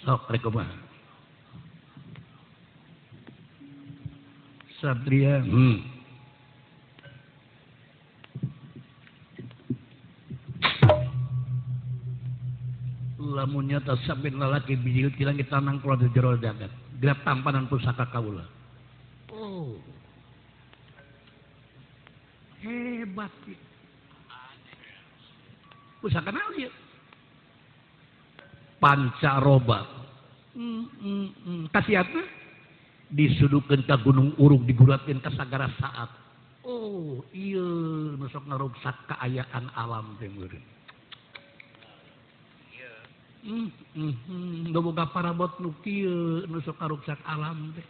Sok 0.00 0.32
rekomah. 0.32 0.68
Satria. 4.80 5.44
Hmm. 5.44 5.84
Lamunnya 13.20 13.80
tasabin 13.84 14.40
lalaki 14.40 14.76
bijil 14.80 15.12
kilang 15.16 15.36
kita 15.36 15.60
nang 15.60 15.84
keluar 15.84 16.00
dari 16.00 16.12
jero 16.16 16.36
jagat. 16.40 16.72
Gelap 17.00 17.20
tampanan 17.24 17.68
pusaka 17.68 18.08
kaula. 18.08 18.44
Oh. 19.32 19.76
Hebat. 22.64 23.32
Pusaka 26.00 26.32
naon? 26.32 26.72
pancaroba 28.80 29.86
mm, 30.56 30.82
mm, 30.98 31.26
mm. 31.46 31.64
kasihatan 31.70 32.26
disudukan 33.12 33.84
ke 33.84 33.96
gunung 34.02 34.32
urug 34.40 34.64
diguratkan 34.64 35.20
ke 35.20 35.30
sagara 35.36 35.68
saat 35.78 36.10
oh 36.64 37.22
iya 37.30 37.62
nusok 38.16 38.48
ngeruksak 38.48 38.96
keayaan 39.06 39.68
alam 39.76 40.16
timur 40.18 40.50
Mm, 43.40 43.72
mm, 43.96 44.14
mm. 44.68 44.76
boga 44.76 45.08
parabot 45.08 45.48
nu 45.64 45.72
kieu 45.80 46.44
nusuk 46.44 46.76
karuksak 46.76 47.16
alam 47.24 47.72
teh. 47.72 47.86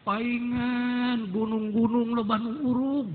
Paingan 0.00 1.28
gunung-gunung 1.28 2.16
leban 2.16 2.56
urug. 2.64 3.12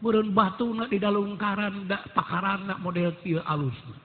Meureun 0.00 0.32
batuna 0.32 0.88
di 0.88 0.96
dalungkaran 0.96 1.84
da 1.84 2.00
pakarana 2.16 2.80
model 2.80 3.12
kieu 3.20 3.44
alusna. 3.44 3.96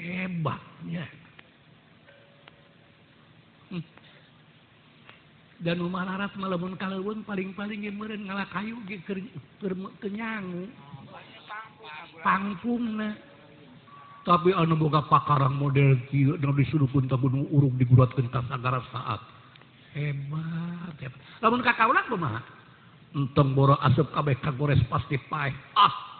Hebatnya. 0.00 1.27
Hmm. 3.68 3.84
dan 5.60 5.76
rumah 5.82 6.08
laras 6.08 6.32
malebun 6.40 6.78
kalauun 6.80 7.20
paling-paling 7.26 7.84
yang 7.84 8.00
meren 8.00 8.24
ngalah 8.24 8.48
kayu 8.48 8.80
kenyangu 10.00 10.64
pangpung 12.24 12.96
tapi 14.28 14.52
anu 14.52 14.76
boga 14.76 15.08
pakarang 15.08 15.56
model 15.56 15.96
kieu 16.12 16.36
nabi 16.36 16.60
suruh 16.68 16.84
pun 16.92 17.08
tabun 17.08 17.48
uruk 17.48 17.72
digurat 17.80 18.12
kentas 18.12 18.44
antara 18.52 18.84
saat. 18.92 19.24
Hebat 19.96 21.00
hebat. 21.00 21.20
Lamun 21.40 21.64
kakaulah 21.64 22.04
kumaha 22.12 22.44
entong 23.16 23.56
boro 23.56 23.80
asup 23.80 24.12
kabeh 24.12 24.36
kagores 24.44 24.84
pasti 24.92 25.16
paeh. 25.32 25.56
Ah 25.72 26.12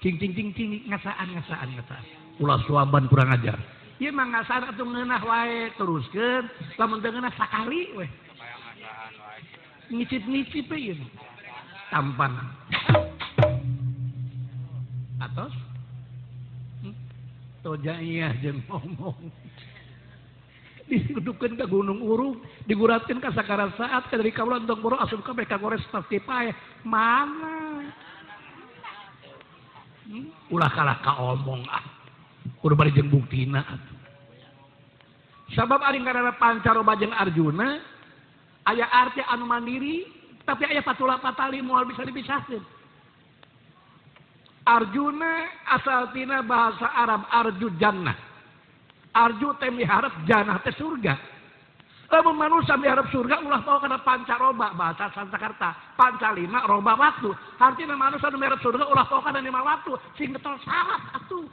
cing 0.00 0.16
cing 0.22 0.32
cing 0.32 0.48
cing 0.54 0.70
ngasaan 0.86 1.34
ngasaan 1.34 1.68
ngasaan. 1.74 2.04
Ulah 2.38 2.62
suaban 2.62 3.10
kurang 3.10 3.34
ajar. 3.34 3.58
Ieu 4.00 4.16
mah 4.16 4.32
ngasar 4.32 4.64
atuh 4.72 4.88
ngeunah 4.88 5.20
wae 5.28 5.76
teruskeun, 5.76 6.48
lamun 6.80 7.04
teu 7.04 7.12
ngeunah 7.12 7.36
sakali 7.36 7.92
we. 7.92 8.08
Ngicip-ngicip. 9.92 10.72
Tampan. 11.92 12.32
Atos? 15.20 15.52
Hmm? 16.80 16.96
Toja 17.60 18.00
iya 18.00 18.32
jeung 18.40 18.64
ngomong. 18.72 19.20
Ka 21.60 21.66
Gunung 21.68 22.00
Uruk, 22.00 22.40
diguratkeun 22.66 23.20
ka 23.20 23.36
sakara 23.36 23.68
saat 23.76 24.08
ka 24.08 24.16
dari 24.16 24.32
kaula 24.32 24.64
untuk 24.64 24.80
boro 24.80 24.96
asup 24.96 25.20
kabeh 25.22 25.44
ka 25.44 25.60
gores 25.60 25.84
pae. 25.92 26.48
Mana? 26.88 27.84
Hmm? 30.08 30.26
Ulah 30.48 30.72
kalah 30.72 30.98
ka 31.04 31.20
omong 31.20 31.68
ah. 31.68 31.99
jeng 32.92 33.08
buktina 33.08 33.64
sabab 35.56 35.82
aring 35.82 36.06
karena 36.06 36.34
pancaro 36.38 36.84
bajeng 36.86 37.10
Arjuna 37.10 37.80
ayah 38.70 38.88
arti 38.92 39.24
anu 39.26 39.48
mandiri 39.48 40.20
tapi 40.44 40.66
ayah 40.66 40.82
patula 40.82 41.22
patali 41.22 41.62
mual 41.62 41.86
bisa 41.86 42.02
dipisahin. 42.02 42.58
Arjuna 44.66 45.46
asal 45.78 46.12
tina 46.12 46.42
bahasa 46.42 46.90
Arab 46.90 47.22
Arju 47.30 47.70
jannah. 47.78 48.18
Arju 49.14 49.56
teh 49.58 49.70
miharap 49.72 50.12
jannah 50.26 50.58
teh 50.62 50.74
surga. 50.74 51.16
Lamun 52.10 52.34
manusia 52.34 52.74
miharap 52.74 53.06
surga 53.14 53.38
ulah 53.46 53.62
mau 53.62 53.78
karena 53.78 54.02
pancaroba 54.02 54.74
bahasa 54.74 55.10
Sansakarta. 55.14 55.94
Pancalima 55.94 56.66
roba 56.66 56.98
waktu. 56.98 57.30
Artinya 57.62 57.94
manusia 57.94 58.34
miharap 58.34 58.58
surga 58.58 58.90
ulah 58.90 59.06
mau 59.06 59.22
karena 59.22 59.38
lima 59.38 59.62
waktu. 59.62 59.94
Sing 60.18 60.34
getol 60.34 60.58
salah 60.66 60.98
atuh. 61.14 61.46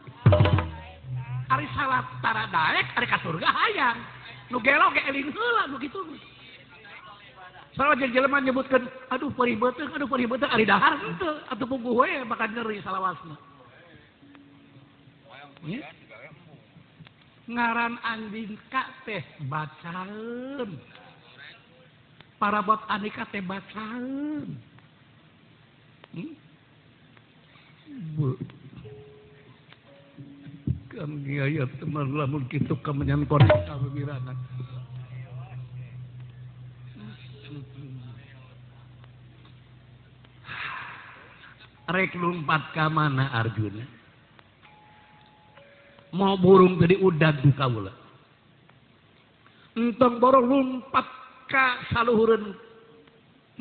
Ari 1.47 1.67
salat 1.75 2.05
tara 2.19 2.45
daek 2.51 2.87
Ari 2.99 3.07
ka 3.07 3.17
surga 3.23 3.47
hayang 3.47 3.99
nu 4.51 4.59
gelo 4.63 4.91
ge 4.95 5.01
eling 5.07 5.31
heula 5.31 5.63
nu 5.67 5.79
kitu 5.79 5.99
Salah 7.77 7.93
jeung 7.93 8.09
jelema 8.09 8.41
nyebutkeun 8.41 8.89
aduh 9.13 9.29
peribeuteuh 9.37 9.85
aduh 9.93 10.09
peribeuteuh 10.09 10.49
ari 10.49 10.65
dahar 10.65 10.97
henteu 10.97 11.45
atuh 11.45 11.67
pungguh 11.69 11.93
we 11.93 12.09
bakal 12.25 12.49
nyeri 12.49 12.81
salawasna. 12.81 13.37
Ya? 15.61 15.85
Ngaran 17.45 18.01
anjing 18.01 18.57
ka 18.73 18.89
teh 19.05 19.21
bacaan 19.45 20.73
Para 22.41 22.65
bot 22.65 22.81
anika 22.89 23.29
teh 23.29 23.45
bacaan 23.45 24.57
Hmm? 26.17 26.33
Bu. 28.15 28.33
lamun 30.97 32.49
gitu 32.49 32.73
kemenyan 32.81 33.23
konek 33.29 33.53
kawe 33.69 33.87
wirangan 33.93 34.37
rek 41.87 42.13
lumpat 42.19 42.75
ka 42.75 42.91
mana 42.91 43.31
Arjuna 43.31 43.85
mau 46.11 46.35
burung 46.35 46.75
tadi 46.81 46.99
udah 46.99 47.31
duka 47.39 47.55
kaula 47.55 47.93
entong 49.77 50.17
borong 50.19 50.47
lumpat 50.49 51.07
ka 51.47 51.79
saluhureun 51.93 52.51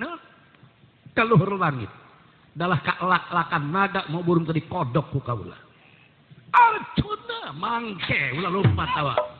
nah 0.01 0.19
kaluhur 1.17 1.57
langit. 1.57 1.89
Dalah 2.57 2.81
ka 2.85 3.01
lak 3.05 3.33
lakan 3.33 3.65
nada 3.73 4.05
mau 4.13 4.25
burung 4.25 4.45
tadi 4.49 4.65
kodok 4.65 5.13
ku 5.13 5.21
kaula 5.21 5.57
Arjuna 6.51 7.16
Ah, 7.47 7.55
mangke 7.55 8.35
ulah 8.35 8.51
lupa 8.51 8.91
tawa. 8.91 9.36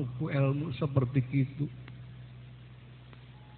buku 0.00 0.32
ilmu 0.32 0.72
seperti 0.80 1.20
itu. 1.28 1.68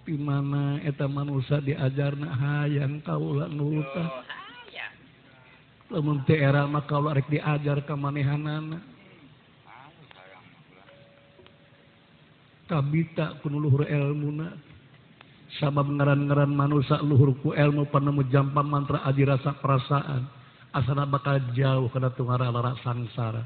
Di 0.03 0.19
mana 0.19 0.83
eta 0.83 1.07
manusia 1.07 1.63
diajar 1.63 2.19
na 2.19 2.35
hayang 2.35 2.99
kaulah 3.07 3.47
nurutan 3.47 4.03
oh, 4.03 5.95
lamun 5.95 6.19
teu 6.27 6.35
era 6.35 6.67
mah 6.67 6.83
kaulah 6.83 7.15
rek 7.15 7.31
diajar 7.31 7.87
ka 7.87 7.95
manehanana 7.95 8.83
kabita 12.67 13.39
ku 13.39 13.47
luhur 13.47 13.87
elmuna 13.87 14.59
sabab 15.61 15.87
ngaran-ngaran 15.87 16.51
manusia 16.51 16.99
luhur 16.99 17.37
ku 17.39 17.55
ilmu 17.55 17.87
panemu 17.87 18.27
jampang 18.27 18.67
mantra 18.67 19.05
aji 19.07 19.23
rasa 19.23 19.55
perasaan. 19.55 20.23
Asana 20.73 21.05
bakal 21.05 21.37
jauh 21.53 21.85
kana 21.93 22.09
tungara 22.17 22.49
lara 22.49 22.73
sangsara. 22.81 23.45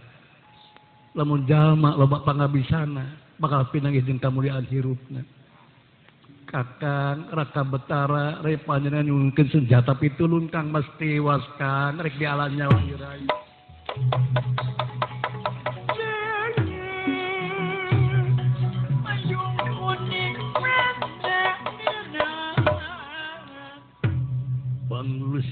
Lamun 1.18 1.50
jalma 1.50 1.98
loba 1.98 2.22
pangabisana 2.22 3.18
bakal 3.42 3.66
pinanggih 3.74 4.06
jeung 4.06 4.22
kamuliaan 4.22 4.70
hirupna. 4.70 5.26
Kakang 6.48 7.28
raka 7.34 7.60
betara 7.68 8.40
rek 8.40 8.64
panjenengan 8.64 9.04
nyungkeun 9.04 9.52
senjata 9.52 10.00
pitulun 10.00 10.48
kang 10.48 10.72
mesti 10.72 11.20
waskan 11.20 12.00
rek 12.00 12.16
dialan 12.16 12.56
nyawa 12.56 12.80
irai 12.88 13.24
Bang 24.88 25.10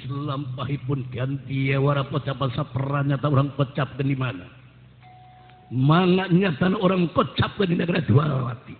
lampahipun 0.07 0.99
ganti 1.11 1.75
ya 1.75 1.83
wara 1.83 2.07
pecapan 2.07 2.55
saperannya 2.55 3.19
tak 3.19 3.35
orang 3.35 3.51
pecap 3.59 3.99
di 3.99 4.15
mana 4.15 4.64
mana 5.73 6.29
nyata 6.29 6.73
orang 6.77 7.09
kocap 7.13 7.57
di 7.65 7.73
negara 7.73 8.01
Dwarawati. 8.05 8.75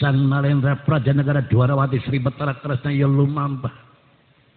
Sang 0.00 0.16
Nalendra 0.32 0.80
Praja 0.80 1.12
negara 1.12 1.44
Dwarawati 1.44 2.00
Sri 2.08 2.20
Betara 2.20 2.56
Kresna 2.56 2.88
ya 2.88 3.04
lumambah. 3.04 3.72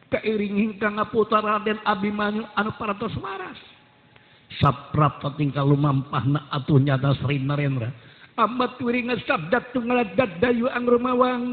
Keiring 0.07 0.55
hingga 0.55 0.87
ngaputar 0.99 1.43
Raden 1.43 1.83
Abimanyu 1.83 2.47
anu 2.55 2.71
paratos 2.79 3.11
waras. 3.19 3.59
Saprapta 4.61 5.33
tingkah 5.35 5.65
lumampah 5.65 6.23
na 6.23 6.39
atuh 6.47 6.79
nyata 6.79 7.17
Sri 7.19 7.43
Narendra. 7.43 7.91
Amat 8.33 8.81
wiringa 8.81 9.19
sabdat 9.29 9.73
tunggal 9.75 10.09
dayu 10.15 10.65
ang 10.71 10.85
rumawang. 10.89 11.43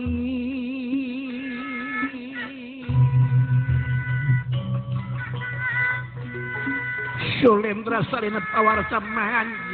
Sulendra 7.41 8.05
Salina 8.13 8.37
Pawarta 8.53 9.01
manjat 9.01 9.73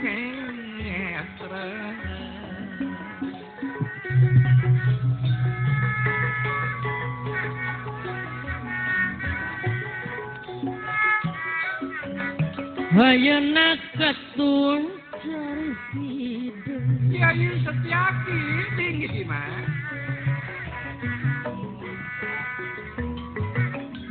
ngetra 0.00 1.68
Hayana 12.96 13.76
katun 13.92 14.88
cari 15.20 15.76
hidup 16.00 16.84
Kiai 17.12 17.60
Setyaki 17.60 18.40
tinggi 18.80 19.20
mah 19.28 19.75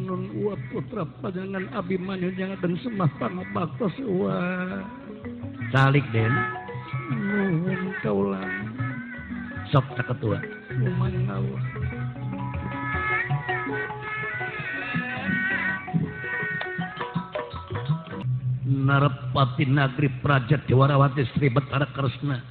nun 0.00 0.24
uap 0.40 0.60
putra 0.70 1.04
panjangan 1.20 1.68
Abimanyu 1.74 2.32
jangan 2.38 2.58
dan 2.62 2.74
semah 2.80 3.10
pangabakta 3.18 3.86
sewa. 3.98 4.38
Salik 5.74 6.06
den. 6.14 6.32
Nuhun 7.10 7.94
kaulan. 8.00 8.50
Sok 9.70 9.86
tak 9.98 10.06
ketua. 10.10 10.38
Lumayan 10.80 11.28
ngawah. 11.28 11.62
Narapati 18.70 19.66
Nagri 19.66 20.08
Praja 20.22 20.58
Dewarawati 20.66 21.26
Sri 21.34 21.50
Betara 21.50 21.90
Kresna 21.90 22.49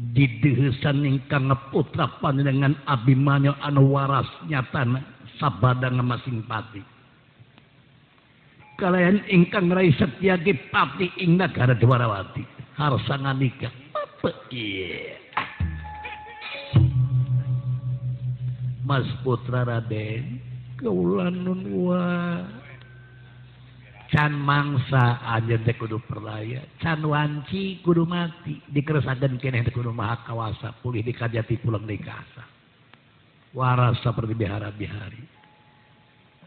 didihusan 0.00 1.04
ingkang 1.04 1.52
putra 1.68 2.08
panjenengan 2.24 2.72
Abimanyu 2.88 3.52
anu 3.60 3.92
waras 3.92 4.28
nyatana 4.48 5.04
sabadang 5.36 6.00
masing 6.00 6.40
pati. 6.48 6.80
Kalian 8.80 9.20
ingkang 9.28 9.68
rai 9.68 9.92
setyagi 9.92 10.72
pati 10.72 11.12
ing 11.20 11.36
negara 11.36 11.76
Dwarawati. 11.76 12.40
Harsa 12.80 13.20
nganika. 13.20 13.68
Apa 13.92 14.32
iya? 14.48 15.20
Mas 18.88 19.04
Putra 19.20 19.68
Raden, 19.68 20.40
kaulan 20.80 21.44
nun 21.44 21.60
wah. 21.84 22.59
can 24.10 24.34
mangsa 24.34 25.22
anj 25.22 25.64
kudu 25.78 26.02
perlaya. 26.04 26.66
Can 26.82 27.02
wanci 27.06 27.80
kudu 27.82 28.04
mati. 28.04 28.58
Dikeresakan 28.68 29.38
kene 29.38 29.64
kudu 29.70 29.94
maha 29.94 30.26
kawasa. 30.26 30.74
Pulih 30.82 31.06
dikajati 31.06 31.62
pulang 31.62 31.86
di 31.86 31.98
kasa 31.98 32.60
waras 33.54 33.98
seperti 34.02 34.34
bihara 34.38 34.70
bihari 34.70 35.22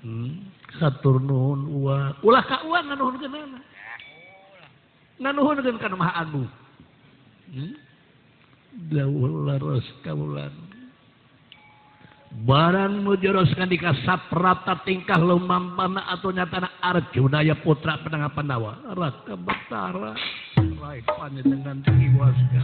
hmm. 0.04 0.34
satur 0.80 1.20
nuhun 1.20 1.68
ua. 1.68 2.16
Ulah 2.24 2.44
ka 2.48 2.64
ua 2.68 2.80
nganuhun 2.84 3.20
kenana 3.20 3.60
nganuhun 5.20 5.80
kan 5.80 5.94
maha 5.96 6.14
agung. 6.24 6.50
Hmm? 7.54 7.76
daulah 8.90 9.62
ros 9.62 9.86
kaulan. 10.02 10.73
Barang 12.42 13.06
mujuroskan 13.06 13.70
di 13.70 13.78
saprata 14.02 14.82
tingkah 14.82 15.22
lumampana 15.22 16.10
atau 16.10 16.34
nyatana 16.34 16.82
Arjuna 16.82 17.46
ya 17.46 17.54
putra 17.62 18.02
penengah 18.02 18.34
Pandawa. 18.34 18.82
Raka 18.98 19.38
Batara. 19.38 20.18
Rai 20.58 21.00
dengan 21.46 21.80
tiwaska 21.86 22.62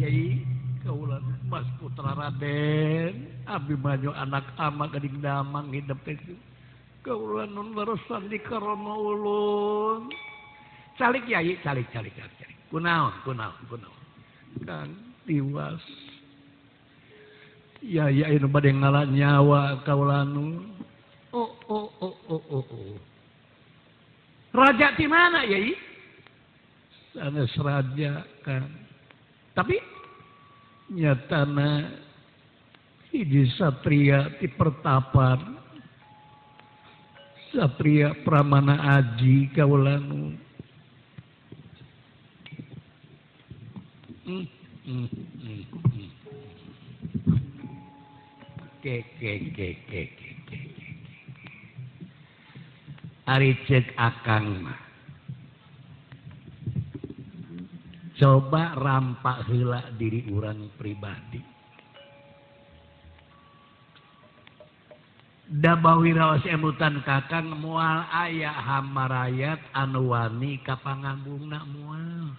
Yai 0.00 0.40
kaulan 0.86 1.24
Mas 1.50 1.66
Putra 1.82 2.14
Raden. 2.14 3.34
Abimanyu 3.46 4.10
anak 4.14 4.46
ama 4.58 4.88
gading 4.90 5.20
damang 5.22 5.70
hidup 5.70 6.00
itu 6.08 6.34
kaulan 7.06 7.54
barusan 7.70 8.26
di 8.26 8.42
karomaulun 8.42 10.10
calik 10.98 11.22
yai 11.30 11.54
calik 11.62 11.86
calik 11.94 12.10
calik 12.18 12.34
calik. 12.42 12.58
Kunaon 12.66 13.14
kunaon 13.22 13.54
kunaon 13.70 14.02
kan 14.66 14.90
tiwas. 15.22 15.78
Ya 17.78 18.10
ya 18.10 18.26
ini 18.34 18.50
pada 18.50 18.66
ngalah 18.66 19.06
nyawa 19.06 19.86
kaulanu 19.86 20.66
oh 21.30 21.54
oh 21.70 21.86
oh 22.02 22.16
oh 22.26 22.42
oh 22.50 22.64
oh. 22.66 22.98
Raja 24.50 24.98
di 24.98 25.06
mana 25.06 25.46
yai? 25.46 25.78
Sanes 27.14 27.54
raja 27.62 28.26
kan. 28.42 28.66
Tapi 29.54 29.78
nyatana 30.90 31.86
hiji 33.14 33.46
satria 33.54 34.26
di 34.42 34.50
pertapan 34.50 35.55
Satria 37.56 38.12
Pramana 38.20 39.00
Aji 39.00 39.48
kaulanu. 39.56 40.36
Hmm, 44.28 44.44
hmm. 44.84 45.08
Ari 53.26 53.50
cek 53.64 53.96
akang 53.96 54.60
mah. 54.60 54.80
Coba 58.20 58.76
rampak 58.76 59.48
heula 59.48 59.80
diri 59.96 60.28
orang 60.28 60.68
pribadi. 60.76 61.55
Dabawirawas 65.46 66.42
emutan 66.50 67.06
kakang 67.06 67.54
mual 67.62 68.02
ayah 68.26 68.50
hamarayat 68.50 69.62
anu 69.78 70.10
wani 70.10 70.58
kapangambungna 70.66 71.62
mual. 71.70 72.34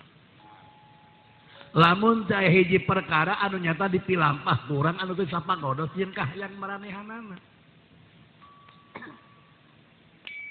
Lamun 1.71 2.27
cai 2.27 2.51
hiji 2.51 2.83
perkara 2.83 3.39
anu 3.39 3.63
nyata 3.63 3.87
dipilampah 3.87 4.67
kurang 4.67 4.99
anu 4.99 5.15
teu 5.15 5.23
sapagodos 5.31 5.87
jeung 5.95 6.11
yang 6.35 6.51
maranehanana. 6.59 7.39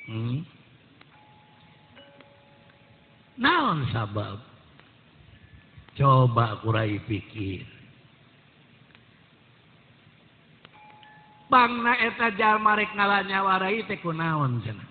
Hmm. 0.08 0.40
Naon 3.36 3.84
sabab? 3.92 4.40
Coba 5.92 6.56
kurai 6.64 6.96
pikir. 7.04 7.75
Bangna 11.46 11.94
eta 12.02 12.34
jalmarek 12.34 12.90
ngalanya 12.98 13.38
warai 13.46 13.86
teh 13.86 14.02
kunaon 14.02 14.66
cenah. 14.66 14.88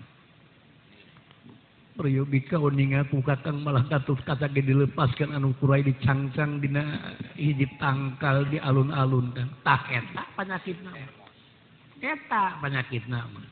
Priyobika 1.96 2.60
uninga 2.60 3.08
ku 3.08 3.24
kakang 3.24 3.64
malah 3.64 3.88
katup 3.88 4.20
kata 4.28 4.52
ge 4.52 4.64
dilepaskan 4.64 5.32
anu 5.36 5.56
kurai 5.60 5.84
dicangcang 5.84 6.60
dina 6.60 7.16
hiji 7.40 7.68
tangkal 7.80 8.48
di 8.52 8.60
alun-alun 8.60 9.32
kan. 9.36 9.48
Tah 9.64 9.84
eta 9.92 10.24
panyakitna 10.36 10.92
Eta 12.04 12.60
panyakitna 12.60 13.20
mah. 13.32 13.48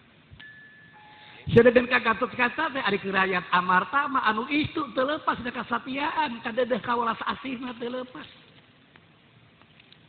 Sedangkan 1.52 1.92
kagatot 1.92 2.32
kata 2.36 2.72
teh 2.72 2.84
ari 2.84 3.00
kerayat 3.04 3.44
amarta 3.52 4.08
mah 4.08 4.28
anu 4.28 4.48
istu 4.48 4.92
terlepas 4.96 5.40
lepas 5.40 5.44
da 5.44 5.52
kasapiaan, 5.52 6.40
kadedeh 6.40 6.80
kawalas 6.84 7.20
asihna 7.24 7.76
terlepas. 7.76 8.28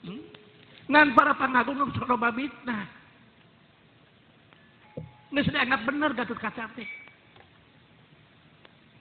Hmm? 0.06 0.43
ngan 0.88 1.16
para 1.16 1.32
pangagung 1.36 1.88
sok 1.96 2.08
loba 2.08 2.28
fitnah. 2.34 2.84
Geus 5.34 5.50
dianggap 5.50 5.82
bener 5.82 6.10
Gatot 6.14 6.38
Kaca 6.38 6.70
teh. 6.78 6.86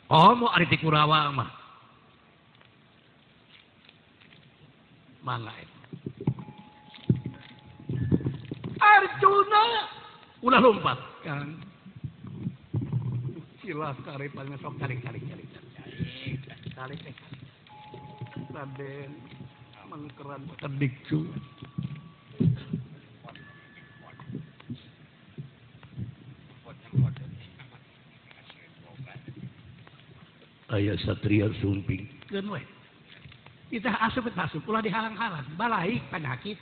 Oh, 0.09 0.33
mau 0.33 0.49
ari 0.49 0.65
Kurawa 0.81 1.29
mah. 1.29 1.51
Mangga 5.21 5.53
eta. 5.55 5.79
Arjuna 8.81 9.63
ulah 10.43 10.59
lompat 10.59 10.99
kan. 11.23 11.61
Silah 13.61 13.95
karepana 14.01 14.57
sok 14.59 14.75
tarik-tarik 14.81 15.23
tarik. 15.23 15.49
Tarik 16.73 16.99
tarik. 16.99 17.17
Raden 18.51 19.11
mangkeran 19.93 20.41
kedik 20.57 20.93
cuman. 21.05 21.52
Ayah 30.73 30.97
satria 31.05 31.53
sumping. 31.61 32.09
Kan. 32.33 32.49
Kita 33.69 33.93
asup 34.09 34.25
asup 34.33 34.65
pula 34.65 34.81
dihalang-halang. 34.81 35.45
Balai 35.53 36.01
penyakit. 36.09 36.57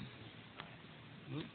Hmm? 1.31 1.47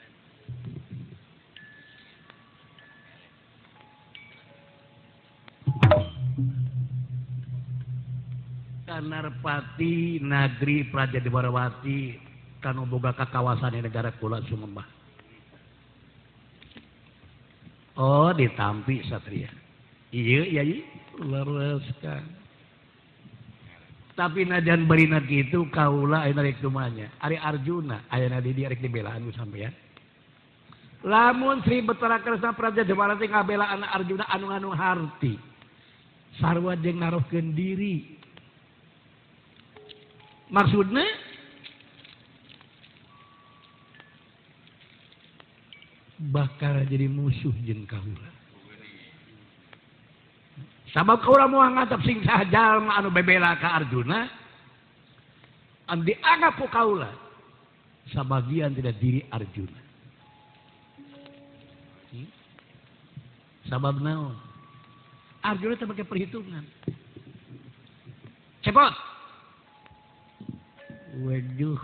Kanarpati 8.88 10.24
Nagri 10.24 10.88
Praja 10.88 11.20
Warawati 11.20 12.16
kanu 12.64 12.88
boga 12.88 13.12
kawasan 13.12 13.76
negara 13.76 14.16
kula 14.16 14.40
Sumembah. 14.48 14.88
Oh, 17.96 18.32
ditampi 18.32 19.04
satria. 19.08 19.48
Iya, 20.12 20.40
iya, 20.48 20.62
iya. 20.64 20.84
Leraskan. 21.16 22.45
tapi 24.16 24.48
najan 24.48 24.88
berina 24.88 25.20
gitu 25.22 25.68
kaula 25.68 26.24
ayeuna 26.24 26.42
rek 26.42 26.58
dumanya. 26.64 27.12
Ari 27.20 27.36
arjuna 27.36 28.08
ayeuna 28.08 28.40
di 28.40 28.56
dieu 28.56 28.66
rek 28.66 28.80
dibelaan 28.80 29.28
ku 29.28 29.32
sampean 29.36 29.76
lamun 31.06 31.62
Sri 31.62 31.84
Betara 31.84 32.18
Kresna 32.18 32.56
Praja 32.56 32.82
Jemara 32.82 33.14
teh 33.14 33.30
ngabelaan 33.30 33.86
Arjuna 33.86 34.26
anu 34.26 34.50
anu 34.50 34.74
harti 34.74 35.38
sarwa 36.40 36.74
jeung 36.80 36.98
naruhkeun 37.00 37.54
diri. 37.54 38.18
Maksudnya 40.46 41.04
bakal 46.30 46.86
jadi 46.86 47.10
musuh 47.10 47.54
jeung 47.66 47.84
kaula. 47.84 48.30
Sabab 50.94 51.20
kaulah 51.20 51.44
mau 51.44 51.60
ngatap 51.60 52.00
sing 52.08 52.24
saja 52.24 52.80
anu 52.80 53.12
bebela 53.12 53.58
ka 53.60 53.82
Arjuna, 53.82 54.30
anu 55.92 56.08
dianggap 56.08 56.56
ku 56.56 56.66
kaulah 56.72 57.12
sebagian 58.14 58.72
tidak 58.72 58.96
diri 58.96 59.20
Arjuna. 59.28 59.80
Hmm? 62.14 62.28
Sabab 63.68 64.00
naon? 64.00 64.38
Arjuna 65.44 65.76
sebagai 65.76 66.08
perhitungan. 66.08 66.64
Cepot. 68.64 68.94
Waduh. 71.22 71.82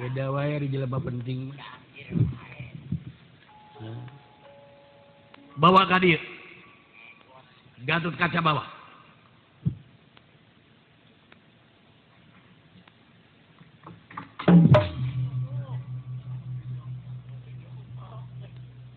Beda 0.00 0.32
wae 0.32 0.56
di 0.64 0.72
jelema 0.72 0.96
penting 0.96 1.52
Bawa 5.60 5.84
ka 5.84 6.00
dieu. 6.00 6.16
Gatut 7.84 8.16
kaca 8.16 8.40
bawa. 8.40 8.64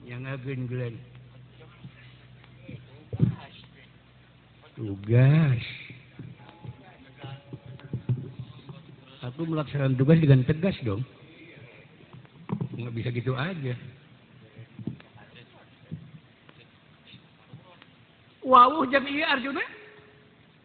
Yang 0.08 0.24
agen 0.24 0.62
Glenn. 0.72 0.96
Tugas. 4.80 5.64
Aku 9.28 9.44
melaksanakan 9.44 10.00
tugas 10.00 10.20
dengan 10.24 10.48
tegas 10.48 10.80
dong. 10.88 11.04
Nggak 12.80 12.94
bisa 12.96 13.10
gitu 13.12 13.36
aja. 13.36 13.76
wawuh 18.54 18.86
jam 18.94 19.02
Arjuna? 19.10 19.66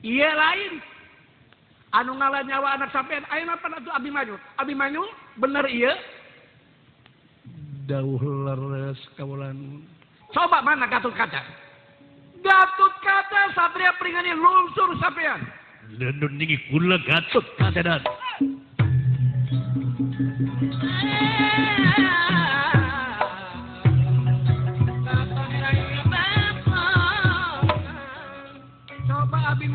Ia 0.05 0.31
lain. 0.37 0.85
Anu 1.96 2.20
ngalah 2.20 2.44
nyawa 2.44 2.77
anak 2.77 2.92
sampean 2.92 3.24
ayeuna 3.33 3.57
pan 3.57 3.72
atuh 3.72 3.88
Abimanyu 3.96 4.37
Abimanyu 4.61 5.09
bener 5.40 5.64
iya 5.72 5.96
dawuh 7.88 8.20
leres 8.20 9.01
kawulan 9.16 9.81
coba 10.37 10.61
mana 10.61 10.85
Gatot 10.85 11.16
Kaca? 11.16 11.40
Gatot 12.44 12.94
Kaca 13.01 13.40
satria 13.57 13.96
peringani 13.96 14.37
lungsur 14.37 15.01
sampean. 15.01 15.48
Lendun 15.96 16.37
niki 16.37 16.61
kula 16.68 17.01
Gatot 17.09 17.46
Kaca 17.57 17.81
dan. 17.81 18.05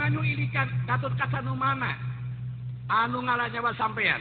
Abimanyu 0.04 0.36
ilikan 0.36 0.68
Gatot 0.84 1.16
Kaca 1.16 1.40
nu 1.40 1.56
mana? 1.56 1.96
Anu 2.92 3.24
ngalah 3.24 3.48
nyawa 3.48 3.72
sampean. 3.80 4.20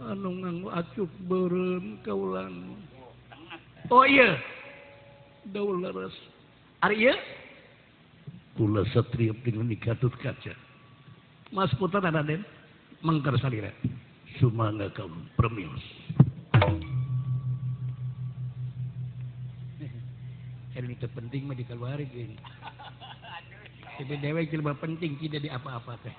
Anu 0.00 0.40
nganggo 0.40 0.72
acuk 0.72 1.12
beureum 1.28 2.00
kaulan. 2.00 2.80
Oh 3.92 4.08
iya. 4.08 4.40
Daul 5.52 5.84
leres. 5.84 6.16
Ari 6.80 6.96
ieu? 6.96 7.12
Kula 8.56 8.88
satria 8.96 9.36
dengan 9.44 9.68
gatut 9.76 10.16
kaca. 10.16 10.56
Mas 11.52 11.68
Putra 11.76 12.00
Raden 12.00 12.40
mengker 13.04 13.36
salira. 13.36 13.68
Sumangga 14.40 14.88
kaum 14.96 15.28
premios. 15.36 15.84
Ini 20.72 20.96
penting 21.04 21.44
mah 21.44 21.52
dikeluarin 21.52 22.08
ini. 22.16 22.40
Tapi 23.94 24.14
dewek 24.18 24.50
jelema 24.50 24.74
penting 24.74 25.14
tidak 25.22 25.46
di 25.46 25.50
apa-apa 25.50 25.94
teh. 26.02 26.14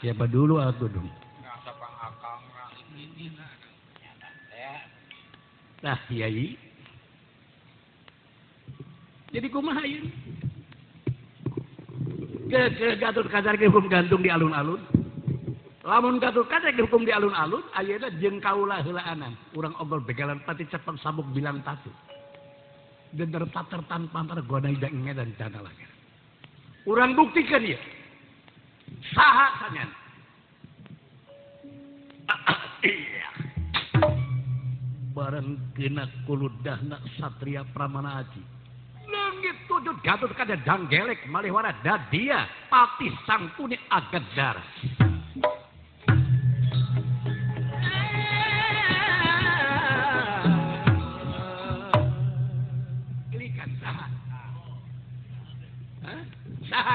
Siapa 0.00 0.24
dulu 0.26 0.58
aku 0.58 0.88
dong? 0.90 1.08
Nah, 5.80 5.96
Yai. 6.12 6.56
Jadi 9.30 9.46
kumaha 9.46 9.86
ieu? 9.86 10.10
Ke 12.50 12.66
ke 12.74 12.98
Gatot 12.98 13.30
Kaca 13.30 13.54
hukum 13.54 13.86
gantung 13.86 14.26
di 14.26 14.30
alun-alun. 14.32 14.82
Lamun 15.86 16.18
Gatot 16.18 16.50
Kaca 16.50 16.74
hukum 16.74 17.06
di 17.06 17.14
alun-alun, 17.14 17.62
ayeuna 17.78 18.10
jeung 18.18 18.42
kaula 18.42 18.82
heulaanan. 18.82 19.38
Urang 19.54 19.78
ogol 19.78 20.02
begalan 20.02 20.42
pati 20.42 20.66
cepeng 20.66 20.98
sabuk 20.98 21.30
bilang 21.30 21.62
tatu. 21.62 21.94
kurang 26.86 27.12
bukti 27.18 27.42
ke 27.42 27.58
dia. 27.58 27.80
Sahanya 29.14 29.86
barang 35.20 35.76
kena 35.76 36.08
kuludahna 36.24 36.96
Satria 37.18 37.66
Pramana 37.76 38.24
Aji. 38.24 38.42
Langit 39.10 39.56
tujuh 39.66 39.94
gatot 40.00 40.32
kada 40.38 40.56
danggelek 40.62 41.26
malihwara 41.28 41.74
dadia 41.82 42.46
patih 42.72 43.12
sangtuni 43.26 43.76
agedar. 43.90 44.62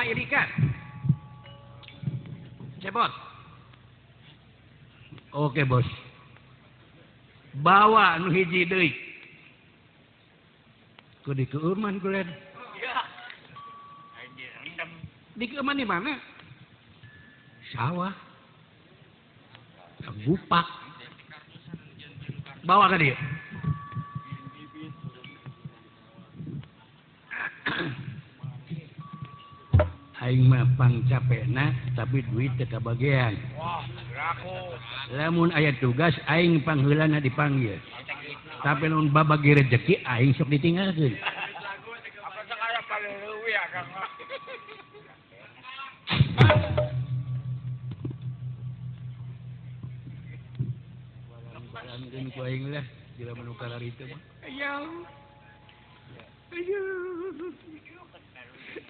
Ilikan. 0.06 0.50
Cepot. 2.86 3.12
Oke 5.34 5.65
bos. 5.65 5.88
Bawa 7.65 8.22
nu 8.22 8.30
hiji 8.30 8.70
deui. 8.70 8.94
Ku 11.26 11.34
di 11.34 11.50
keuman 11.50 11.98
kulen. 11.98 12.30
Di 15.36 15.46
keuman 15.50 15.76
di 15.76 15.86
mana? 15.88 16.13
Sawah. 17.74 18.13
Gupak. 20.24 20.68
Bawa 22.63 22.94
ke 22.94 22.98
dia. 23.02 23.18
Aing 30.26 30.50
mapang 30.50 31.06
capena 31.06 31.70
tapi 31.94 32.26
duit 32.34 32.50
teka 32.58 32.82
bagian 32.82 33.38
namun 35.14 35.54
ayat 35.54 35.78
tugas 35.78 36.18
Aing 36.26 36.66
panggulana 36.66 37.22
dipanggil. 37.22 37.78
Tapi 38.66 38.90
non 38.90 39.14
babagi 39.14 39.54
rezeki 39.54 40.02
Aing 40.02 40.34
sok 40.34 40.50
ditinggalkan 40.50 41.14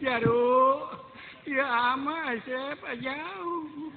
Aduh 0.05 1.05
Ya 1.45 1.65
ama 1.93 2.33
Asep 2.33 2.81
jauh. 3.05 3.93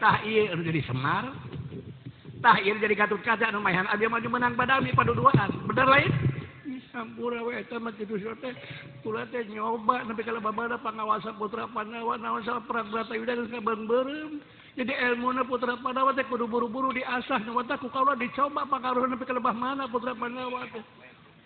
Tah 0.00 0.18
ieu 0.24 0.56
jadi 0.56 0.80
Semar. 0.88 1.36
Tah 2.40 2.56
ieu 2.64 2.74
jadi 2.80 2.96
Gatut 2.96 3.20
Kaca 3.20 3.52
anu 3.52 3.60
mayan. 3.60 3.84
abdi 3.86 4.08
maju 4.08 4.28
menang 4.32 4.56
badami 4.56 4.96
paduduaan. 4.96 5.52
Bener 5.68 5.86
lain? 5.86 6.10
Sampura 6.92 7.40
we 7.40 7.56
eta 7.56 7.80
mah 7.80 7.92
kitu 7.96 8.20
teh. 8.20 8.52
Kula 9.00 9.24
teh 9.32 9.48
nyoba 9.48 10.04
nepi 10.04 10.28
ka 10.28 10.36
babada 10.36 10.76
pangawasa 10.76 11.32
putra 11.40 11.64
Pandawa 11.64 12.20
naon 12.20 12.44
saha 12.44 12.60
perang 12.68 12.92
Bratayuda 12.92 13.32
geus 13.32 13.48
kabeureum. 13.48 14.44
Jadi 14.76 14.92
ilmuna 14.92 15.40
putra 15.40 15.80
Pandawa 15.80 16.12
teh 16.12 16.24
kudu 16.28 16.44
buru-buru 16.44 16.92
diasah 16.92 17.40
nu 17.48 17.56
ku 17.56 17.88
kaula 17.88 18.12
dicoba 18.12 18.68
pangaruh 18.68 19.08
nepi 19.08 19.24
ka 19.24 19.32
lebah 19.32 19.56
mana 19.56 19.88
putra 19.88 20.12
Pandawa 20.12 20.68
teh. 20.68 20.84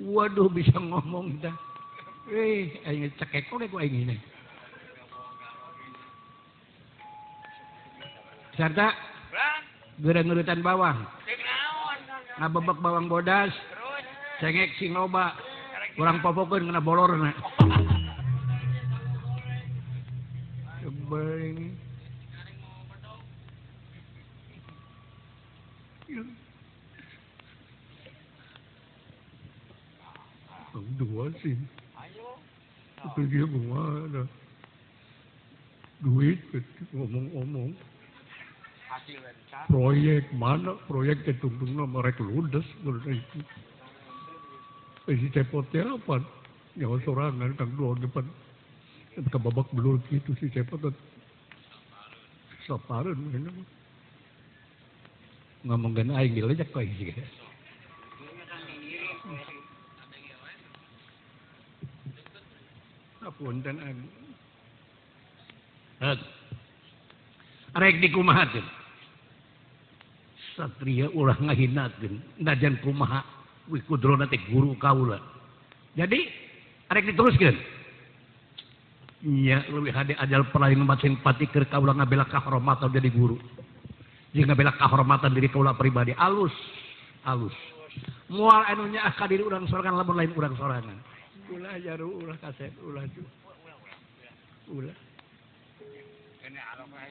Waduh 0.03 0.51
bisa 0.51 0.75
ngomong 0.83 1.39
dah. 1.39 1.55
Eh, 2.27 3.07
cekek 3.23 3.55
oleh 3.55 3.71
gue 3.71 3.83
ini. 3.87 4.19
Sarta, 8.59 8.91
gereng-gerutan 10.03 10.59
bawang. 10.59 11.07
Ngabebek 12.43 12.83
bawang 12.83 13.07
bodas, 13.07 13.55
cengek 14.43 14.75
sing 14.81 14.91
loba. 14.91 15.39
Kurang 15.97 16.21
popokeun 16.21 16.69
kena 16.69 16.83
bolorna. 16.83 17.31
na. 17.33 17.33
ini. 21.41 21.73
Dua 30.97 31.33
sih. 31.41 31.76
Dia 33.15 33.47
ke 33.47 33.61
mana? 33.71 34.23
Duit 36.03 36.39
ngomong-ngomong. 36.91 37.71
Proyek 39.71 40.27
mana? 40.35 40.75
Proyek 40.91 41.23
ketungtungnya 41.23 41.87
mereka 41.87 42.27
ludes. 42.27 42.67
Menurut 42.83 43.07
itu. 43.07 43.39
Eh, 45.07 45.17
si 45.23 45.31
cepot 45.31 45.63
teh 45.71 45.87
apa? 45.87 46.19
Nyawa 46.75 46.99
sorangan 47.07 47.55
kang 47.55 47.71
dua 47.79 47.95
depan. 48.03 48.27
Ke 49.15 49.39
babak 49.39 49.71
belur 49.71 50.03
gitu 50.11 50.35
si 50.43 50.51
cepot. 50.51 50.91
Sapareun 52.67 53.31
ini 53.31 53.47
mah. 53.47 53.69
Ngomongkeun 55.67 56.11
aing 56.11 56.35
dilejak 56.35 56.75
kok 56.75 56.83
sih. 56.83 57.15
Punten 63.37 63.77
rek 67.77 67.97
dikumahatin. 68.01 68.65
Satria 70.57 71.13
ulah 71.13 71.37
ngahinakeun 71.37 72.41
najan 72.41 72.81
kumaha 72.81 73.21
wi 73.69 73.85
kudrona 73.85 74.25
teh 74.25 74.41
guru 74.49 74.73
kaula. 74.81 75.21
Jadi 75.93 76.33
rek 76.89 77.13
diteruskeun. 77.13 77.57
Nya 79.27 79.65
leuwih 79.69 79.93
hade 79.93 80.17
ajal 80.17 80.49
pelain 80.53 80.81
macan 80.81 81.21
patikeur 81.21 81.69
kaula 81.69 81.93
ngabela 81.93 82.25
kahormatan 82.29 82.89
jadi 82.89 83.13
guru. 83.13 83.37
Jeung 84.33 84.49
ngabela 84.49 84.73
kahormatan 84.81 85.37
diri 85.37 85.53
kaula 85.53 85.77
pribadi. 85.77 86.17
Alus 86.17 86.53
alus. 87.29 87.57
Mual 88.33 88.65
anunya 88.65 89.05
ah 89.05 89.13
kadiri 89.13 89.45
urang 89.45 89.69
sorangan 89.69 90.01
lamun 90.01 90.17
lain 90.17 90.33
urang 90.33 90.57
sorangan. 90.57 90.97
ulah 91.53 91.75
jaru 91.83 92.09
ulah 92.23 92.37
kaset 92.43 92.73
ulah 92.83 93.05
tuh 93.13 93.29
ulah. 94.71 94.97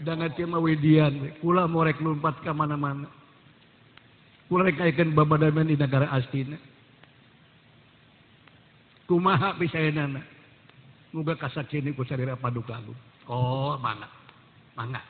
Dan 0.03 0.19
nanti 0.23 0.43
mah 0.47 0.59
widian 0.63 1.39
kula 1.39 1.67
mau 1.67 1.83
rek 1.83 1.99
lompat 1.99 2.39
ke 2.43 2.51
mana-mana. 2.51 3.07
Kula 4.47 4.67
rek 4.67 4.79
kaikeun 4.79 5.15
babadameun 5.15 5.71
di 5.71 5.79
negara 5.79 6.07
astina 6.11 6.55
kumaha 9.05 9.53
pisaeunana 9.61 10.21
muga 11.13 11.37
kasakieu 11.37 11.93
ku 11.93 12.01
sarira 12.09 12.33
paduka 12.33 12.81
agung 12.81 12.97
oh 13.29 13.77
mana 13.77 14.09
mana 14.73 15.01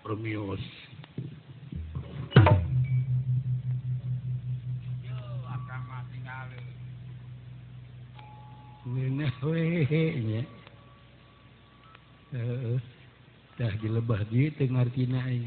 Romios 0.00 0.62
dah 13.56 13.72
dilebah 13.82 14.22
di 14.30 14.54
Tengar 14.54 14.86
Tinayaan 14.94 15.42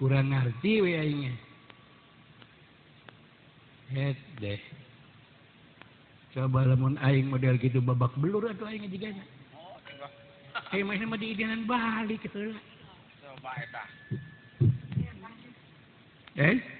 kurang 0.00 0.32
ngerti 0.32 0.80
wenya 0.80 1.36
head 3.92 4.16
deh 4.40 4.60
coba 6.34 6.66
lamun 6.66 6.98
aing 7.04 7.30
model 7.30 7.60
gitu 7.60 7.84
babak 7.84 8.10
belur 8.18 8.48
atau 8.48 8.66
aing 8.66 8.88
juga 8.90 9.12
nya 9.12 9.24
hei 10.72 10.82
mainnya 10.82 11.06
mah 11.06 11.20
diidinan 11.20 11.62
balik 11.68 12.24
gitu 12.26 12.50
lah 12.50 12.62
coba 13.22 13.50
eta 13.60 13.84
eh 16.40 16.73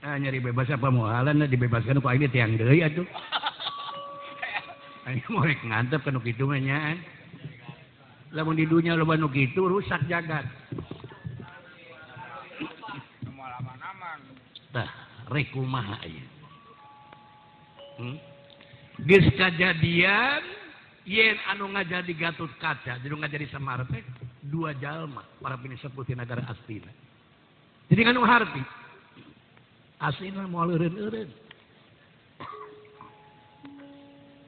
meureun 0.00 0.02
Ah 0.02 0.16
nyari 0.16 0.40
bebas 0.40 0.72
apa 0.72 0.88
moalan 0.88 1.44
dibebaskan 1.44 2.00
ku 2.00 2.08
aing 2.08 2.24
tiang 2.32 2.56
deui 2.56 2.80
atuh. 2.80 3.04
Aing 5.08 5.24
mau 5.32 5.44
rek 5.44 5.60
ngantep 5.64 6.04
kana 6.04 6.20
kitu 6.20 6.44
mah 6.48 6.60
nya. 6.60 6.96
Lamun 8.32 8.56
di 8.56 8.68
dunia 8.68 8.96
loba 8.96 9.16
nu 9.16 9.28
kitu 9.28 9.68
rusak 9.68 10.08
jagat. 10.08 10.44
Tah, 14.70 14.86
rek 15.34 15.50
kumaha 15.50 15.98
ieu. 16.06 16.28
Hmm? 17.98 18.16
Geus 19.04 19.26
kajadian 19.34 20.40
yen 21.04 21.36
anu 21.50 21.74
ngajadi 21.74 22.14
Gatut 22.16 22.52
Kaca, 22.60 22.96
jadi 23.02 23.12
ngajadi 23.12 23.50
Semar 23.50 23.82
teh 23.90 24.04
dua 24.46 24.72
jalma 24.78 25.26
para 25.42 25.58
pinisepuh 25.58 26.06
ti 26.06 26.14
negara 26.14 26.46
Astina. 26.46 26.92
Jadi 27.90 28.00
nganu 28.06 28.22
harti. 28.22 28.62
Astina 30.00 30.48
moal 30.48 30.72
eureun-eureun. 30.74 31.30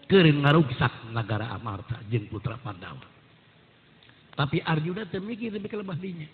Keur 0.08 0.26
ngaruksak 0.28 1.12
negara 1.12 1.52
Amarta 1.52 2.00
jeung 2.08 2.28
putra 2.28 2.56
Pandawa. 2.60 3.04
Tapi 4.32 4.64
Arjuna 4.64 5.04
lebih 5.08 5.68
kelebah 5.68 5.96
dinya. 6.00 6.28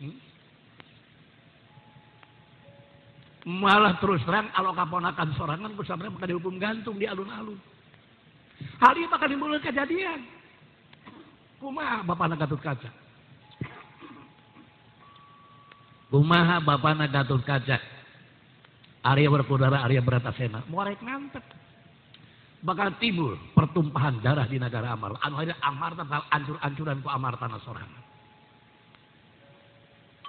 Hmm? 0.00 0.32
malah 3.42 3.98
terus 3.98 4.22
terang 4.22 4.46
kalau 4.54 4.70
kaponakan 4.70 5.34
sorangan 5.34 5.74
bersama 5.74 6.06
maka 6.06 6.30
dihukum 6.30 6.62
gantung 6.62 6.94
di 6.94 7.10
alun-alun. 7.10 7.58
Hal 8.78 8.94
ini 8.94 9.10
bakal 9.10 9.26
timbul 9.26 9.58
kejadian. 9.58 10.22
Kumaha 11.58 12.06
bapak 12.06 12.38
Gatut 12.38 12.62
Kaca. 12.62 12.90
Kumaha 16.12 16.60
bapak 16.60 17.08
Gatut 17.08 17.40
Kaca. 17.40 17.80
Arya 19.02 19.32
berkudara, 19.32 19.80
Arya 19.80 20.04
beratasena. 20.04 20.62
Morek 20.68 21.00
ngantep. 21.00 21.42
Bakal 22.62 22.94
timbul 23.02 23.34
pertumpahan 23.58 24.22
darah 24.22 24.46
di 24.46 24.60
negara 24.60 24.94
Amar. 24.94 25.18
Anu 25.18 25.42
akhirnya 25.42 25.58
Amarta 25.66 26.06
bakal 26.06 26.22
ancur-ancuran 26.30 27.02
ku 27.02 27.08
Amarta 27.10 27.50
sorangan. 27.66 28.02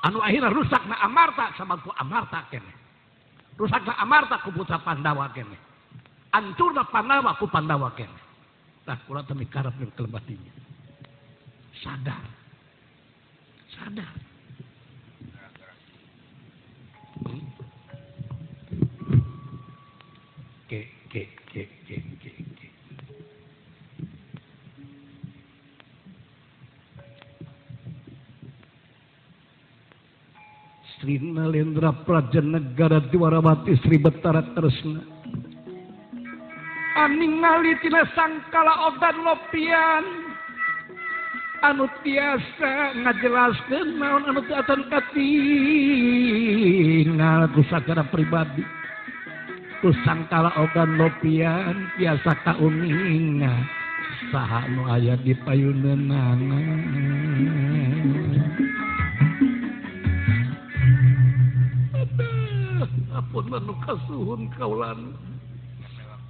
Anu 0.02 0.18
akhirnya 0.18 0.50
rusak 0.50 0.82
na 0.90 0.98
Amarta 1.06 1.54
sama 1.54 1.78
ku 1.78 1.94
Amarta 1.94 2.50
kene. 2.50 2.74
Rusakna 3.54 3.94
Amarta 4.02 4.42
ku 4.42 4.50
putra 4.50 4.82
Pandawa 4.82 5.30
kene. 5.30 5.54
Ancurna 6.34 6.90
Pandawa 6.90 7.38
ku 7.38 7.46
Pandawa 7.46 7.94
kene. 7.94 8.18
Tah 8.82 8.98
kula 9.06 9.22
teu 9.30 9.38
mikarep 9.38 9.78
nu 9.78 9.94
kelebatinya. 9.94 10.54
Sadar. 11.86 12.26
Sadar. 13.78 14.33
Sri 21.14 21.30
Nalendra 31.22 31.94
Praja 32.02 32.42
Negara 32.42 32.98
Diwarawati 33.14 33.78
Sri 33.86 34.02
Betara 34.02 34.42
Kresna. 34.58 35.06
Aning 36.98 37.46
ngali 37.46 37.78
tina 37.86 38.10
sangkala 38.18 38.74
odan 38.90 39.18
lopian. 39.22 40.06
Anu 41.62 41.86
tiasa 42.02 42.98
ngajelaskeun 43.06 44.02
naon 44.02 44.26
anu 44.34 44.42
teu 44.50 44.58
atan 44.58 44.82
katingal 44.90 45.14
ku 47.54 47.62
sacara 47.70 48.02
pribadi. 48.10 48.66
sangkala 50.08 50.56
ogan 50.56 50.96
lopian 50.96 51.92
biasa 52.00 52.32
kauninga. 52.48 53.52
Saha 54.32 54.64
nu 54.72 54.88
aya 54.88 55.20
di 55.20 55.36
payuneunan 55.44 56.40
apun 63.12 63.46
manu 63.52 63.76
kasuhun 63.84 64.48
kaulan. 64.56 65.20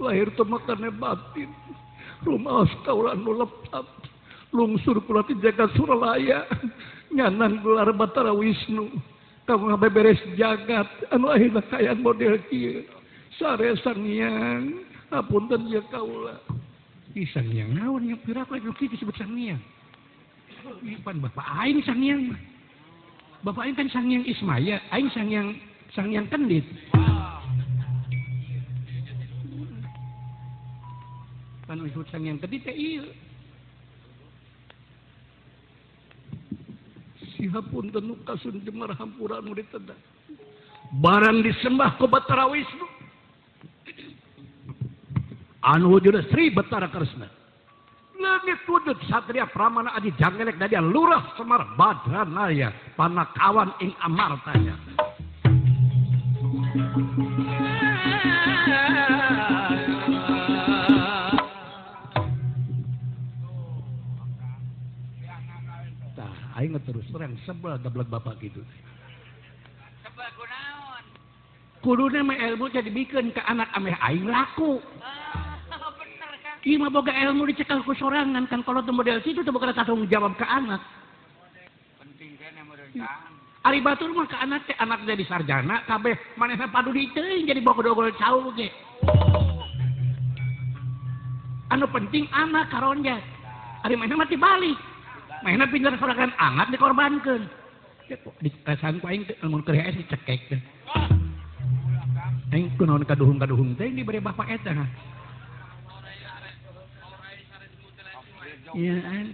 Lahir 0.01 0.33
teu 0.33 0.49
batin. 0.49 1.49
Rumah 2.25 2.65
kaulan 2.87 3.21
nu 3.21 3.37
lepat. 3.37 3.85
Lungsur 4.49 4.97
kula 5.05 5.21
ti 5.29 5.37
jagat 5.37 5.69
suralaya. 5.77 6.49
Nyanan 7.13 7.61
gelar 7.61 7.93
Batara 7.93 8.33
Wisnu. 8.33 8.89
Kamu 9.45 9.75
ngabeberes 9.75 10.17
jagat. 10.33 10.89
Anu 11.13 11.29
akhirnya 11.29 11.61
kayaan 11.69 12.01
model 12.01 12.41
kieu. 12.49 13.02
Sare 13.37 13.73
sangyang. 13.81 14.85
Apunten 15.13 15.69
ya 15.69 15.81
kaula. 15.93 16.41
Ih 17.13 17.29
sangyang 17.29 17.77
naon 17.77 18.09
yang 18.09 18.17
pirak 18.25 18.49
lagi 18.49 18.65
kieu 18.73 18.89
disebut 18.89 19.13
sangyang. 19.13 19.61
Ih 20.81 20.97
bapak 21.05 21.45
aing 21.61 21.85
sangyang 21.85 22.33
mah. 22.33 22.41
Bapak 23.45 23.69
aing 23.69 23.77
kan 23.77 23.89
sangyang 23.93 24.25
Ismaya, 24.25 24.81
aing 24.89 25.13
sangyang 25.13 25.53
sangyang 25.93 26.25
kendit. 26.33 26.65
Kan 31.69 31.77
disebut 31.85 32.09
sangyang 32.09 32.41
kendit 32.41 32.65
teh 32.65 32.73
ieu. 32.73 33.05
Sihapun 37.37 37.93
tenu 37.93 38.17
kasun 38.25 38.57
jemar 38.65 38.89
hampura 38.97 39.37
nu 39.45 39.53
ditedang. 39.53 39.99
Barang 40.97 41.45
disembah 41.45 41.99
ku 42.01 42.09
Batara. 42.09 42.49
Anu 45.63 45.95
wujud 45.95 46.19
Sri 46.27 46.51
Batara 46.51 46.91
Kresna. 46.91 47.31
Leungit 48.19 48.59
wujud 48.67 48.99
satria 49.07 49.47
pramana 49.47 49.95
adi 49.95 50.11
jangelek 50.19 50.59
dadia 50.59 50.83
lurah 50.83 51.23
semar 51.39 51.63
badranaya 51.79 52.75
panakawan 52.99 53.71
ing 53.79 53.95
amartaya. 54.03 54.75
Tah, 66.11 66.59
aing 66.59 66.75
terus 66.83 67.07
terang 67.07 67.39
sebel 67.47 67.79
gablek 67.79 68.11
bapak 68.11 68.35
gitu. 68.43 68.59
Sebab 70.03 70.29
kunaon. 70.35 71.03
Kuduna 71.79 72.19
mah 72.19 72.35
ilmu 72.35 72.67
jadi 72.67 72.91
bikin 72.91 73.31
ke 73.31 73.39
anak 73.47 73.71
ameh 73.79 73.95
aing 74.03 74.27
laku. 74.27 74.83
Ah, 74.99 75.22
Ima 76.63 76.87
boga 76.87 77.11
ilmu 77.11 77.43
dicekal 77.51 77.83
ku 77.83 77.91
sorangan 77.91 78.47
kan 78.47 78.63
kalau 78.63 78.79
tuh 78.79 78.95
model 78.95 79.19
situ 79.19 79.43
tuh 79.43 79.51
bukan 79.51 79.75
tanggung 79.75 80.07
jawab 80.07 80.31
ke 80.39 80.47
anak. 80.47 80.79
Penting 81.99 82.39
kan 82.39 82.55
yang 82.55 82.67
model 82.71 82.87
Ari 83.63 83.79
batur 83.83 84.11
mah 84.15 84.27
ke 84.27 84.35
anak 84.39 84.63
teh 84.63 84.75
anak 84.79 85.03
jadi 85.03 85.23
sarjana 85.27 85.83
kabeh 85.83 86.15
manehna 86.39 86.71
padu 86.71 86.95
diteuing 86.95 87.47
jadi 87.47 87.59
boga 87.59 87.83
dogol 87.83 88.15
cau 88.15 88.47
ge. 88.55 88.71
Anu 91.67 91.83
penting 91.91 92.31
anak 92.31 92.71
karonja. 92.71 93.19
Ari 93.83 93.99
manehna 93.99 94.23
mati 94.23 94.39
balik. 94.39 94.79
Manehna 95.43 95.67
pindah 95.67 95.99
sorangan 95.99 96.31
anak 96.39 96.71
dikorbankeun. 96.71 97.43
Di 98.39 98.49
kasan 98.63 99.03
ku 99.03 99.11
aing 99.11 99.27
teh 99.27 99.35
mun 99.51 99.67
keur 99.67 99.75
dicekek. 99.75 100.47
teh. 100.47 100.61
Aing 102.55 102.71
kunaon 102.79 103.03
kaduhung-kaduhung 103.03 103.75
teh 103.75 103.91
diberi 103.91 104.23
bapak 104.23 104.47
eta. 104.47 104.71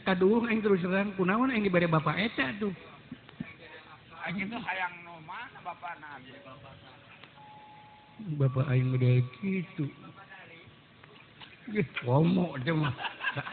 kaduung 0.04 0.46
eh, 0.48 0.52
eng 0.52 0.60
terus 0.60 0.84
serang 0.84 1.16
kunaon 1.16 1.52
eng 1.52 1.64
dibere 1.64 1.88
bapak 1.88 2.20
eta 2.20 2.52
tuh? 2.60 2.76
Anjing 4.28 4.52
tuh 4.52 4.60
hayang 4.60 4.94
nu 5.08 5.16
mana 5.24 5.60
bapak 5.64 5.96
na 6.04 6.20
bapak 8.36 8.68
aing 8.68 8.92
model 8.92 9.24
gitu. 9.40 9.86
Komo 12.04 12.60
teh 12.66 12.76
mah. 12.76 12.92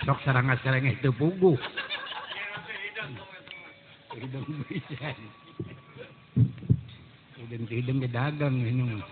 Sok 0.02 0.18
sarang 0.26 0.50
sarang 0.64 0.90
itu 0.90 1.12
pugu 1.14 1.54
hidung 4.16 4.48
pisan. 4.66 5.18
Hidung 7.36 7.64
hidung 7.68 7.98
dagang 8.10 8.56
ini 8.58 8.82
mah. 8.96 9.06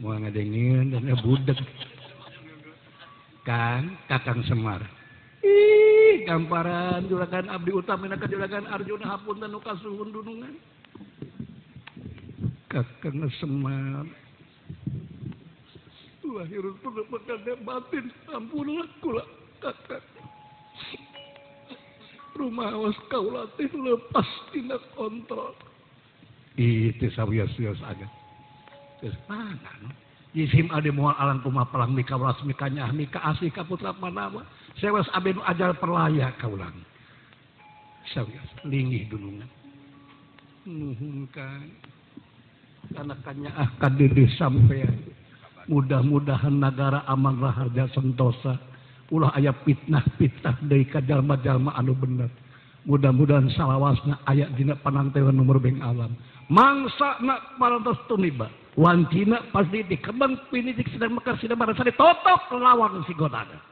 Mau 0.00 0.16
ngadengin 0.16 0.88
dan 0.88 1.12
budak. 1.20 1.60
Kan 3.44 3.98
Kakang 4.08 4.40
Semar. 4.48 4.80
Ih, 5.42 6.24
gamparan 6.24 7.04
juragan 7.10 7.50
abdi 7.50 7.74
utamina 7.74 8.14
ka 8.14 8.30
juragan 8.30 8.64
Arjuna 8.70 9.18
hapunten 9.18 9.50
nu 9.50 9.60
kasuhun 9.60 10.14
dunungan. 10.14 10.54
Kakang 12.72 13.26
Semar. 13.36 14.06
Lahir 16.32 16.64
pekan 16.80 17.60
batin, 17.60 18.08
ampunlah 18.32 18.88
kula 19.04 19.20
kakak. 19.60 20.00
Rumah 22.32 22.72
awas 22.72 22.96
kau 23.12 23.28
latih 23.28 23.68
lepas 23.68 24.24
tina 24.48 24.80
kontrol. 24.96 25.52
Itu 26.56 27.12
sawias-wias 27.12 27.76
aja. 27.84 28.21
Yisim 30.32 30.72
ade 30.72 30.88
mual 30.88 31.12
alang 31.20 31.44
kumah 31.44 31.68
pelang 31.68 31.92
mika 31.92 32.16
walas 32.16 32.40
mika 32.48 32.64
nyah 32.64 32.88
mika 32.88 33.20
asih 33.20 33.52
kaputra 33.52 33.92
manawa. 34.00 34.48
Sewas 34.80 35.04
abe 35.12 35.36
nu 35.36 35.44
ajar 35.44 35.76
perlaya 35.76 36.32
kaulang. 36.40 36.72
Sawias 38.16 38.48
linggih 38.64 39.12
dunungan. 39.12 39.50
Nuhun 40.64 41.28
kan. 41.28 41.68
Anakannya 42.96 43.52
ah 43.52 43.68
kadede 43.76 44.24
sampean. 44.40 45.04
Mudah-mudahan 45.68 46.56
negara 46.56 47.04
aman 47.06 47.36
raharja 47.36 47.92
sentosa. 47.92 48.56
Ulah 49.12 49.36
aya 49.36 49.52
fitnah-fitnah 49.52 50.64
dari 50.64 50.88
kajalma-jalma 50.88 51.76
anu 51.76 51.92
bener. 51.92 52.32
Mudah-mudahan 52.88 53.52
salawasna 53.52 54.24
ayat 54.24 54.56
dina 54.56 54.80
panantelan 54.80 55.36
nomor 55.36 55.60
beng 55.60 55.84
alam. 55.84 56.16
Mangsa 56.48 57.20
nak 57.20 57.60
parantos 57.60 58.00
tuniba. 58.08 58.61
Wancina 58.72 59.52
pasti 59.52 59.84
di 59.84 60.00
kembang 60.00 60.48
pinitik 60.48 60.88
sedang 60.88 61.20
mekar 61.20 61.36
sidang 61.36 61.60
marasari 61.60 61.92
totok 61.92 62.56
lawan 62.56 63.04
si 63.04 63.12
godana. 63.12 63.71